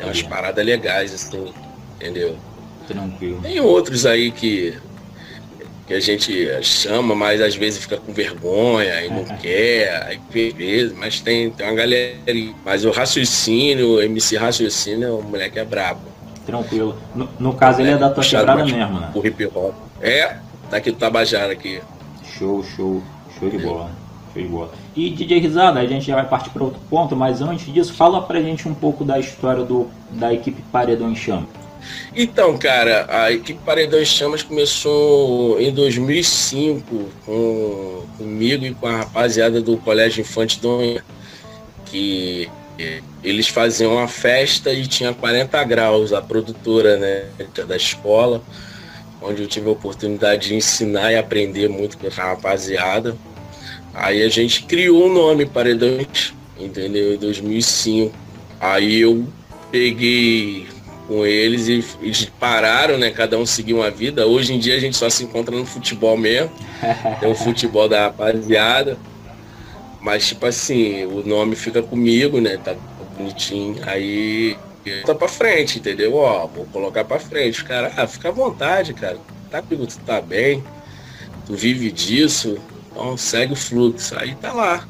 [0.00, 1.52] é umas paradas legais, assim,
[1.94, 2.36] entendeu?
[2.86, 3.40] Tranquilo.
[3.42, 4.74] Tem outros aí que,
[5.86, 10.92] que a gente chama, mas às vezes fica com vergonha e não quer, aí vezes,
[10.96, 12.16] mas tem, tem uma galera.
[12.64, 16.12] Mas o raciocínio, o MC raciocínio, o moleque é brabo.
[16.44, 16.96] Tranquilo.
[17.14, 19.10] No, no caso, ele é da tua quebrada mesmo, né?
[19.14, 19.74] O hip hop.
[20.00, 20.36] É,
[20.70, 21.80] daqui do Tabajara aqui.
[22.24, 23.02] Show, show.
[23.38, 23.90] Show de bola.
[24.32, 24.72] Show de bola.
[24.96, 28.22] E DJ Risada, a gente já vai partir para outro ponto, mas antes disso, fala
[28.22, 31.46] pra gente um pouco da história do, da equipe Paredão em Chama.
[32.14, 38.98] Então, cara, a equipe Paredão em Chamas começou em 2005 com, comigo e com a
[38.98, 41.02] rapaziada do Colégio Infante Donha,
[41.86, 42.50] que
[43.22, 47.24] eles faziam uma festa e tinha 40 graus, a produtora né,
[47.66, 48.42] da escola,
[49.20, 53.16] onde eu tive a oportunidade de ensinar e aprender muito com a rapaziada.
[53.94, 57.14] Aí a gente criou o nome Paredões, entendeu?
[57.14, 58.14] Em 2005.
[58.60, 59.26] Aí eu
[59.70, 60.66] peguei
[61.12, 63.10] com eles e eles pararam, né?
[63.10, 64.26] Cada um seguiu uma vida.
[64.26, 66.50] Hoje em dia a gente só se encontra no futebol mesmo.
[67.20, 68.96] Tem o futebol da rapaziada.
[70.00, 72.56] Mas, tipo assim, o nome fica comigo, né?
[72.56, 72.74] Tá
[73.16, 73.76] bonitinho.
[73.86, 74.56] Aí
[75.04, 76.14] tá pra frente, entendeu?
[76.14, 77.62] Ó, vou colocar pra frente.
[77.62, 79.18] Cara, ah, fica à vontade, cara.
[79.50, 80.64] Tá comigo, tu tá bem.
[81.46, 82.56] Tu vive disso.
[82.90, 84.18] Então segue o fluxo.
[84.18, 84.88] Aí tá lá.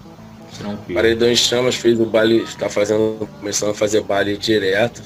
[0.56, 0.94] Tranquilo.
[0.94, 5.02] Paredão em Chamas fez o baile, tá fazendo, começando a fazer baile direto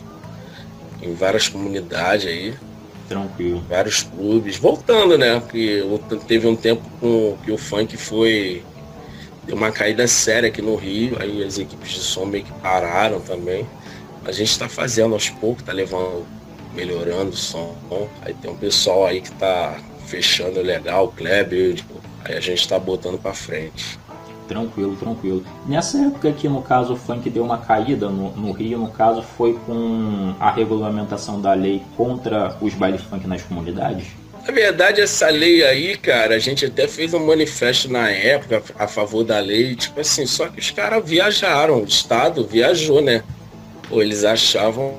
[1.03, 2.55] em várias comunidades aí.
[3.09, 3.65] Tranquilo.
[3.69, 4.57] Vários clubes.
[4.57, 5.39] Voltando, né?
[5.41, 5.83] Porque
[6.27, 8.63] teve um tempo com, que o funk foi.
[9.45, 13.21] Deu uma caída séria aqui no Rio, aí as equipes de som meio que pararam
[13.21, 13.65] também.
[14.25, 16.27] A gente está fazendo aos poucos, tá levando,
[16.75, 17.77] melhorando o som.
[18.23, 21.77] Aí tem um pessoal aí que tá fechando legal, o Kleber,
[22.25, 23.99] aí a gente está botando para frente.
[24.49, 25.45] Tranquilo, tranquilo.
[25.67, 29.23] Nessa época que no caso o funk deu uma caída no, no, Rio, no caso
[29.23, 34.07] foi com a regulamentação da lei contra os bailes funk nas comunidades?
[34.47, 38.87] Na verdade, essa lei aí, cara, a gente até fez um manifesto na época a
[38.87, 43.25] favor da lei, tipo assim, só que os caras viajaram, o Estado viajou, né?
[43.91, 44.95] Ou eles achavam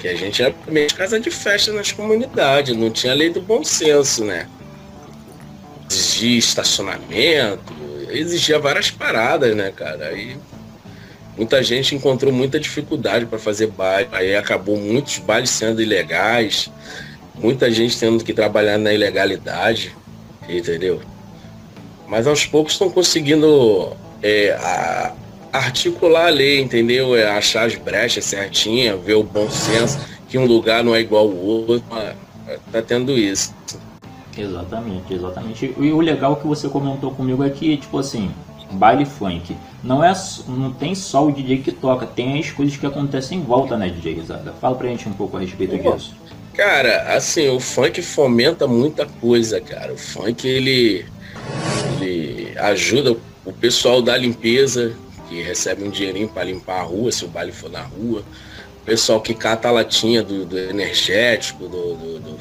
[0.00, 3.40] que a gente era meio de casa de festa nas comunidades, não tinha lei do
[3.40, 4.46] bom senso, né?
[6.22, 7.72] Exigia estacionamento,
[8.10, 10.06] exigia várias paradas, né, cara?
[10.06, 10.36] Aí
[11.36, 16.70] muita gente encontrou muita dificuldade para fazer baile, aí acabou muitos bailes sendo ilegais,
[17.34, 19.94] muita gente tendo que trabalhar na ilegalidade,
[20.48, 21.00] entendeu?
[22.06, 25.14] Mas aos poucos estão conseguindo é, a,
[25.52, 27.16] articular a lei, entendeu?
[27.16, 29.98] É, achar as brechas certinhas, ver o bom senso
[30.28, 31.84] que um lugar não é igual ao outro,
[32.70, 33.54] tá tendo isso.
[34.36, 35.74] Exatamente, exatamente.
[35.78, 38.30] E o legal que você comentou comigo é que, tipo assim,
[38.72, 40.12] baile funk, não é
[40.48, 43.88] não tem só o DJ que toca, tem as coisas que acontecem em volta, né,
[43.88, 44.52] DJ Risada?
[44.60, 46.14] Fala pra gente um pouco a respeito Pô, disso.
[46.54, 49.92] Cara, assim, o funk fomenta muita coisa, cara.
[49.92, 51.04] O funk ele
[52.00, 54.94] ele ajuda o pessoal da limpeza,
[55.28, 58.22] que recebe um dinheirinho para limpar a rua, se o baile for na rua.
[58.82, 62.38] O pessoal que cata a latinha do, do energético, do, do, do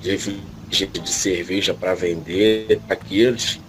[0.00, 0.36] de
[0.78, 3.60] de cerveja para vender, aqueles,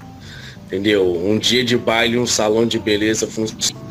[0.65, 1.15] entendeu?
[1.15, 3.85] Um dia de baile, um salão de beleza funciona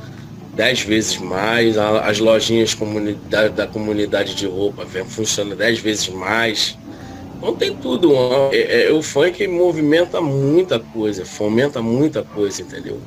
[0.55, 6.79] dez vezes mais, as lojinhas comunidade, da comunidade de roupa funcionam dez vezes mais.
[7.37, 8.13] Então tem tudo.
[8.53, 13.01] É, é, o funk movimenta muita coisa, fomenta muita coisa, entendeu?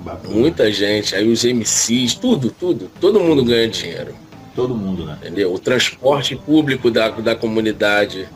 [0.00, 0.34] Bacana.
[0.34, 4.14] Muita gente, aí os MCs, tudo, tudo, todo mundo ganha dinheiro.
[4.54, 5.18] Todo mundo, né?
[5.20, 5.52] Entendeu?
[5.52, 8.26] O transporte público da, da comunidade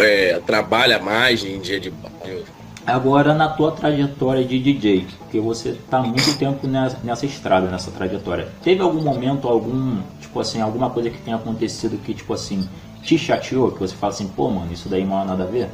[0.00, 2.44] é, trabalha mais em dia de baile.
[2.86, 7.90] Agora, na tua trajetória de DJ, porque você está muito tempo nessa, nessa, estrada, nessa
[7.90, 12.68] trajetória, teve algum momento, algum, tipo assim, alguma coisa que tenha acontecido que, tipo assim,
[13.02, 13.72] te chateou?
[13.72, 15.68] Que você fala assim, pô, mano, isso daí não há nada a ver?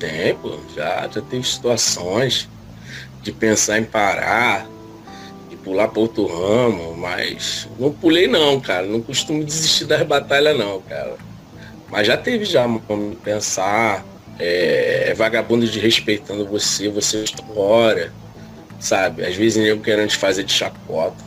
[0.00, 2.48] Tem, pô, já, já teve situações
[3.22, 4.66] de pensar em parar,
[5.48, 8.84] de pular para outro ramo, mas não pulei não, cara.
[8.84, 11.16] Não costumo desistir das batalhas não, cara.
[11.90, 14.04] Mas já teve já como pensar,
[14.38, 17.24] é, é vagabundo de respeitando você, você
[17.56, 18.12] hora,
[18.78, 19.24] sabe?
[19.24, 21.24] Às vezes nego querendo te fazer de chacota.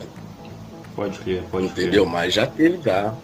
[0.94, 1.84] Pode crer, pode Entendeu?
[1.84, 2.06] Entendeu?
[2.06, 3.14] Mas já teve já.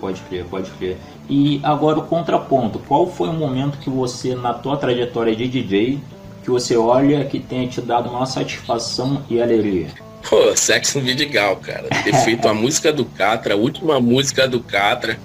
[0.00, 0.96] Pode crer, pode crer.
[1.28, 2.78] E agora o contraponto.
[2.78, 6.00] Qual foi o momento que você, na tua trajetória de DJ,
[6.42, 9.88] que você olha que tenha te dado uma satisfação e alegria?
[10.28, 11.88] Pô, Sexo no Vidigal, cara.
[12.04, 15.18] Ter feito a música do Catra, a última música do Catra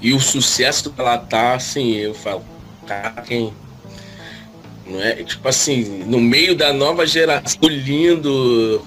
[0.00, 2.44] e o sucesso que ela tá, assim, eu falo,
[2.86, 3.52] cara, quem.
[4.86, 5.14] Não é?
[5.24, 8.86] Tipo assim, no meio da nova geração, lindo,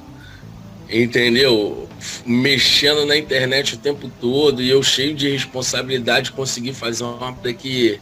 [0.89, 1.87] entendeu?
[2.25, 7.53] Mexendo na internet o tempo todo e eu cheio de responsabilidade consegui fazer uma rápida
[7.53, 7.99] que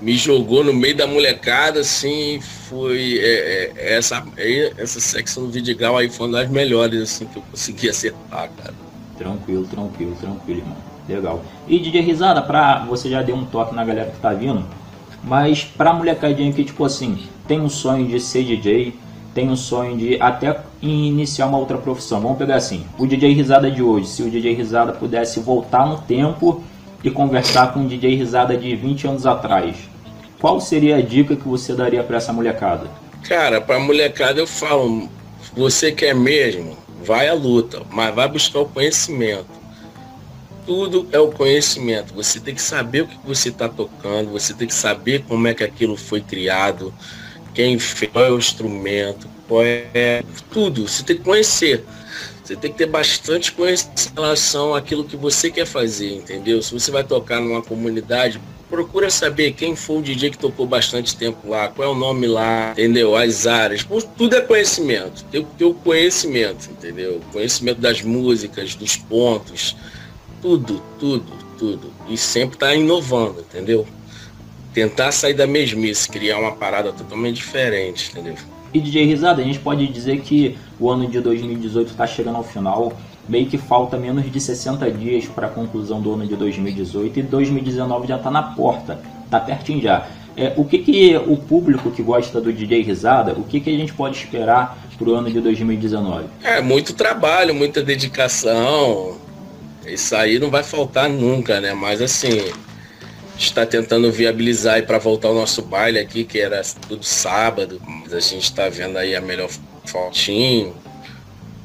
[0.00, 5.50] me jogou no meio da molecada, assim, foi é, é, essa, é, essa secção do
[5.50, 8.74] Vidigal aí foi uma das melhores assim que eu consegui acertar, cara.
[9.16, 10.87] Tranquilo, tranquilo, tranquilo, irmão.
[11.08, 11.42] Legal.
[11.66, 12.84] E DJ Risada, pra.
[12.88, 14.64] Você já deu um toque na galera que tá vindo.
[15.24, 18.94] Mas pra molecadinha que, tipo assim, tem um sonho de ser DJ,
[19.34, 22.20] tem um sonho de até iniciar uma outra profissão.
[22.20, 25.98] Vamos pegar assim, o DJ Risada de hoje, se o DJ Risada pudesse voltar no
[25.98, 26.62] tempo
[27.02, 29.76] e conversar com o DJ Risada de 20 anos atrás,
[30.40, 32.86] qual seria a dica que você daria para essa molecada?
[33.24, 35.08] Cara, pra molecada eu falo,
[35.54, 39.57] você quer mesmo, vai à luta, mas vai buscar o conhecimento
[40.68, 42.12] tudo é o conhecimento.
[42.12, 45.54] Você tem que saber o que você está tocando, você tem que saber como é
[45.54, 46.92] que aquilo foi criado,
[47.54, 50.86] quem fez, qual é o instrumento, qual é tudo.
[50.86, 51.82] Você tem que conhecer.
[52.44, 56.62] Você tem que ter bastante conhecimento em relação àquilo que você quer fazer, entendeu?
[56.62, 58.38] Se você vai tocar numa comunidade,
[58.68, 62.26] procura saber quem foi o DJ que tocou bastante tempo lá, qual é o nome
[62.26, 63.16] lá, entendeu?
[63.16, 63.86] As áreas.
[64.16, 65.24] Tudo é conhecimento.
[65.30, 67.22] Tem que ter o conhecimento, entendeu?
[67.32, 69.74] Conhecimento das músicas, dos pontos
[70.40, 71.92] tudo, tudo, tudo.
[72.08, 73.86] E sempre tá inovando, entendeu?
[74.72, 78.34] Tentar sair da mesmice, criar uma parada totalmente diferente, entendeu?
[78.72, 82.44] E DJ Risada, a gente pode dizer que o ano de 2018 está chegando ao
[82.44, 82.92] final,
[83.28, 87.22] meio que falta menos de 60 dias para a conclusão do ano de 2018 e
[87.22, 90.06] 2019 já está na porta, tá pertinho já.
[90.36, 93.76] É, o que, que o público que gosta do DJ Risada, o que, que a
[93.76, 96.26] gente pode esperar para o ano de 2019?
[96.44, 99.16] É, muito trabalho, muita dedicação,
[99.88, 101.72] isso aí não vai faltar nunca, né?
[101.72, 102.52] Mas assim,
[103.38, 107.80] está tentando viabilizar para voltar o nosso baile aqui, que era tudo sábado.
[107.86, 109.48] Mas a gente está vendo aí a melhor
[109.86, 110.74] fotinho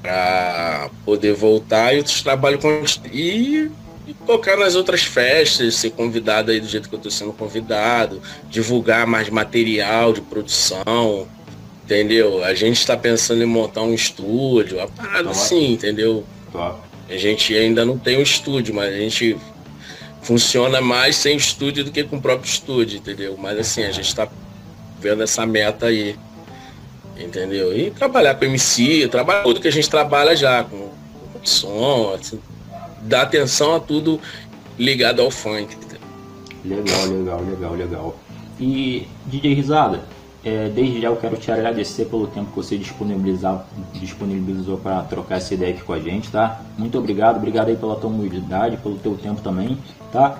[0.02, 3.72] para poder voltar e outros trabalhos e,
[4.06, 8.22] e tocar nas outras festas, ser convidado aí do jeito que eu estou sendo convidado,
[8.50, 11.26] divulgar mais material de produção,
[11.86, 12.44] entendeu?
[12.44, 16.26] A gente está pensando em montar um estúdio, a parada assim, entendeu?
[16.52, 16.93] Top.
[17.14, 19.38] A gente ainda não tem um estúdio, mas a gente
[20.24, 23.38] funciona mais sem estúdio do que com o próprio estúdio, entendeu?
[23.38, 24.28] Mas assim, a gente está
[25.00, 26.18] vendo essa meta aí,
[27.18, 27.78] entendeu?
[27.78, 30.90] E trabalhar com MC, trabalhar tudo que a gente trabalha já, com,
[31.34, 32.40] com som, assim,
[33.02, 34.20] dar atenção a tudo
[34.80, 35.78] ligado ao funk.
[36.66, 38.20] Legal, legal, legal, legal.
[38.60, 40.04] E DJ Risada,
[40.44, 45.38] é, desde já eu quero te agradecer pelo tempo que você disponibilizar, disponibilizou para trocar
[45.38, 46.62] essa ideia aqui com a gente, tá?
[46.78, 49.78] Muito obrigado, obrigado aí pela tua humildade, pelo teu tempo também,
[50.12, 50.40] tá?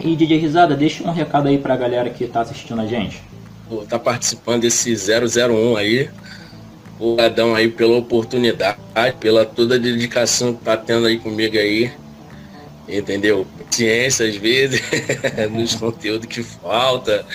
[0.00, 3.22] E DJ Risada, deixa um recado aí para a galera que está assistindo a gente.
[3.68, 6.10] Vou tá participando desse 001 aí.
[6.98, 8.78] O Adão aí pela oportunidade,
[9.18, 11.92] pela toda a dedicação que tá tendo aí comigo aí
[12.88, 13.46] entendeu?
[13.74, 14.80] Ciência às vezes,
[15.50, 17.26] nos conteúdos que falta.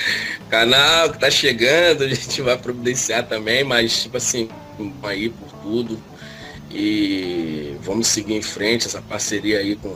[0.50, 4.50] Canal que tá chegando, a gente vai providenciar também, mas tipo assim,
[5.04, 6.02] aí por tudo.
[6.72, 9.96] E vamos seguir em frente, essa parceria aí com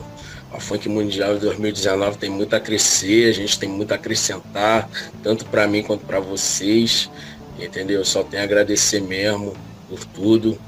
[0.52, 4.88] a Funk Mundial de 2019 tem muito a crescer, a gente tem muito a acrescentar,
[5.22, 7.10] tanto para mim quanto para vocês,
[7.58, 8.04] entendeu?
[8.04, 9.56] Só tenho a agradecer mesmo
[9.88, 10.58] por tudo.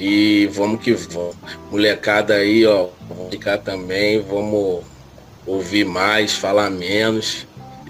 [0.00, 1.36] E vamos que vamos.
[1.70, 4.82] Molecada aí, ó, vamos ficar também, vamos
[5.46, 7.46] ouvir mais, falar menos.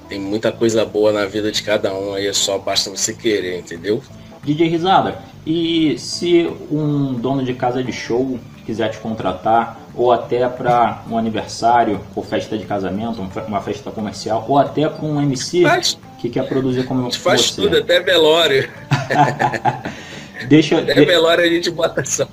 [0.08, 3.60] Tem muita coisa boa na vida de cada um aí, é só basta você querer,
[3.60, 4.02] entendeu?
[4.42, 10.48] DJ Risada, e se um dono de casa de show quiser te contratar, ou até
[10.48, 15.62] para um aniversário, ou festa de casamento, uma festa comercial, ou até para um MC
[15.62, 18.68] faz, que quer produzir como a gente faz tudo, até velório.
[20.48, 21.04] Deixa, é de...
[21.04, 22.26] velório a gente bota som.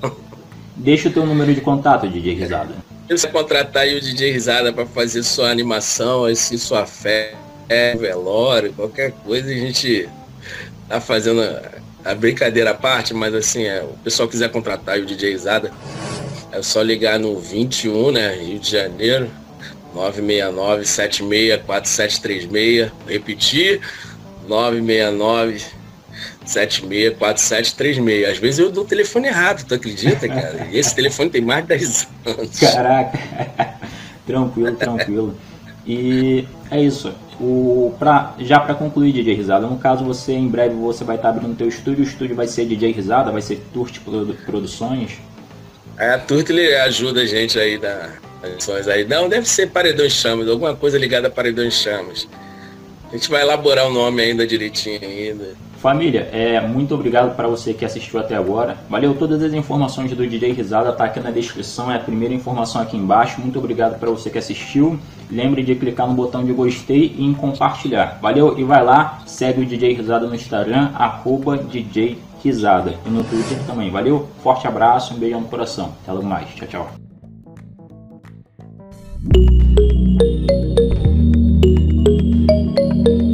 [0.75, 2.75] Deixa o teu número de contato, DJ Risada.
[3.07, 7.33] Se você contratar aí o DJ Risada para fazer sua animação, assim, sua fé,
[7.97, 10.07] velório, qualquer coisa, a gente
[10.87, 15.01] tá fazendo a, a brincadeira à parte, mas assim, é, o pessoal quiser contratar aí
[15.01, 15.71] o DJ Risada,
[16.51, 19.29] é só ligar no 21, né, Rio de Janeiro,
[19.93, 23.81] 969 764736 Repetir,
[24.47, 25.76] 969
[26.47, 28.29] 764736.
[28.31, 30.67] Às vezes eu dou o telefone errado, tu acredita, cara?
[30.71, 32.59] E esse telefone tem mais de 10 anos.
[32.59, 33.19] Caraca.
[34.25, 35.37] tranquilo, tranquilo.
[35.85, 37.13] E é isso.
[37.39, 41.31] O, pra, já para concluir, DJ Risada, no caso você em breve você vai estar
[41.31, 44.01] tá abrindo teu estúdio, o estúdio vai ser DJ Risada, vai ser Turte
[44.45, 45.19] Produções.
[45.97, 48.09] É, a Turte ele ajuda a gente aí das
[48.57, 49.05] ações aí.
[49.05, 52.27] Não, deve ser Paredões Chamas, alguma coisa ligada a Paredões Chamas.
[53.09, 55.66] A gente vai elaborar o nome ainda direitinho ainda.
[55.77, 58.77] Família, é, muito obrigado para você que assistiu até agora.
[58.89, 62.81] Valeu, todas as informações do DJ Risada tá aqui na descrição, é a primeira informação
[62.81, 63.39] aqui embaixo.
[63.39, 64.99] Muito obrigado para você que assistiu.
[65.29, 68.17] Lembre de clicar no botão de gostei e em compartilhar.
[68.21, 72.95] Valeu e vai lá, segue o DJ Risada no Instagram, arroba DJ Risada.
[73.05, 73.91] E no Twitter também.
[73.91, 75.93] Valeu, forte abraço, um beijão no coração.
[76.03, 76.49] Até logo mais.
[76.55, 76.89] Tchau, tchau.
[79.29, 79.51] Thank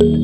[0.04, 0.23] you.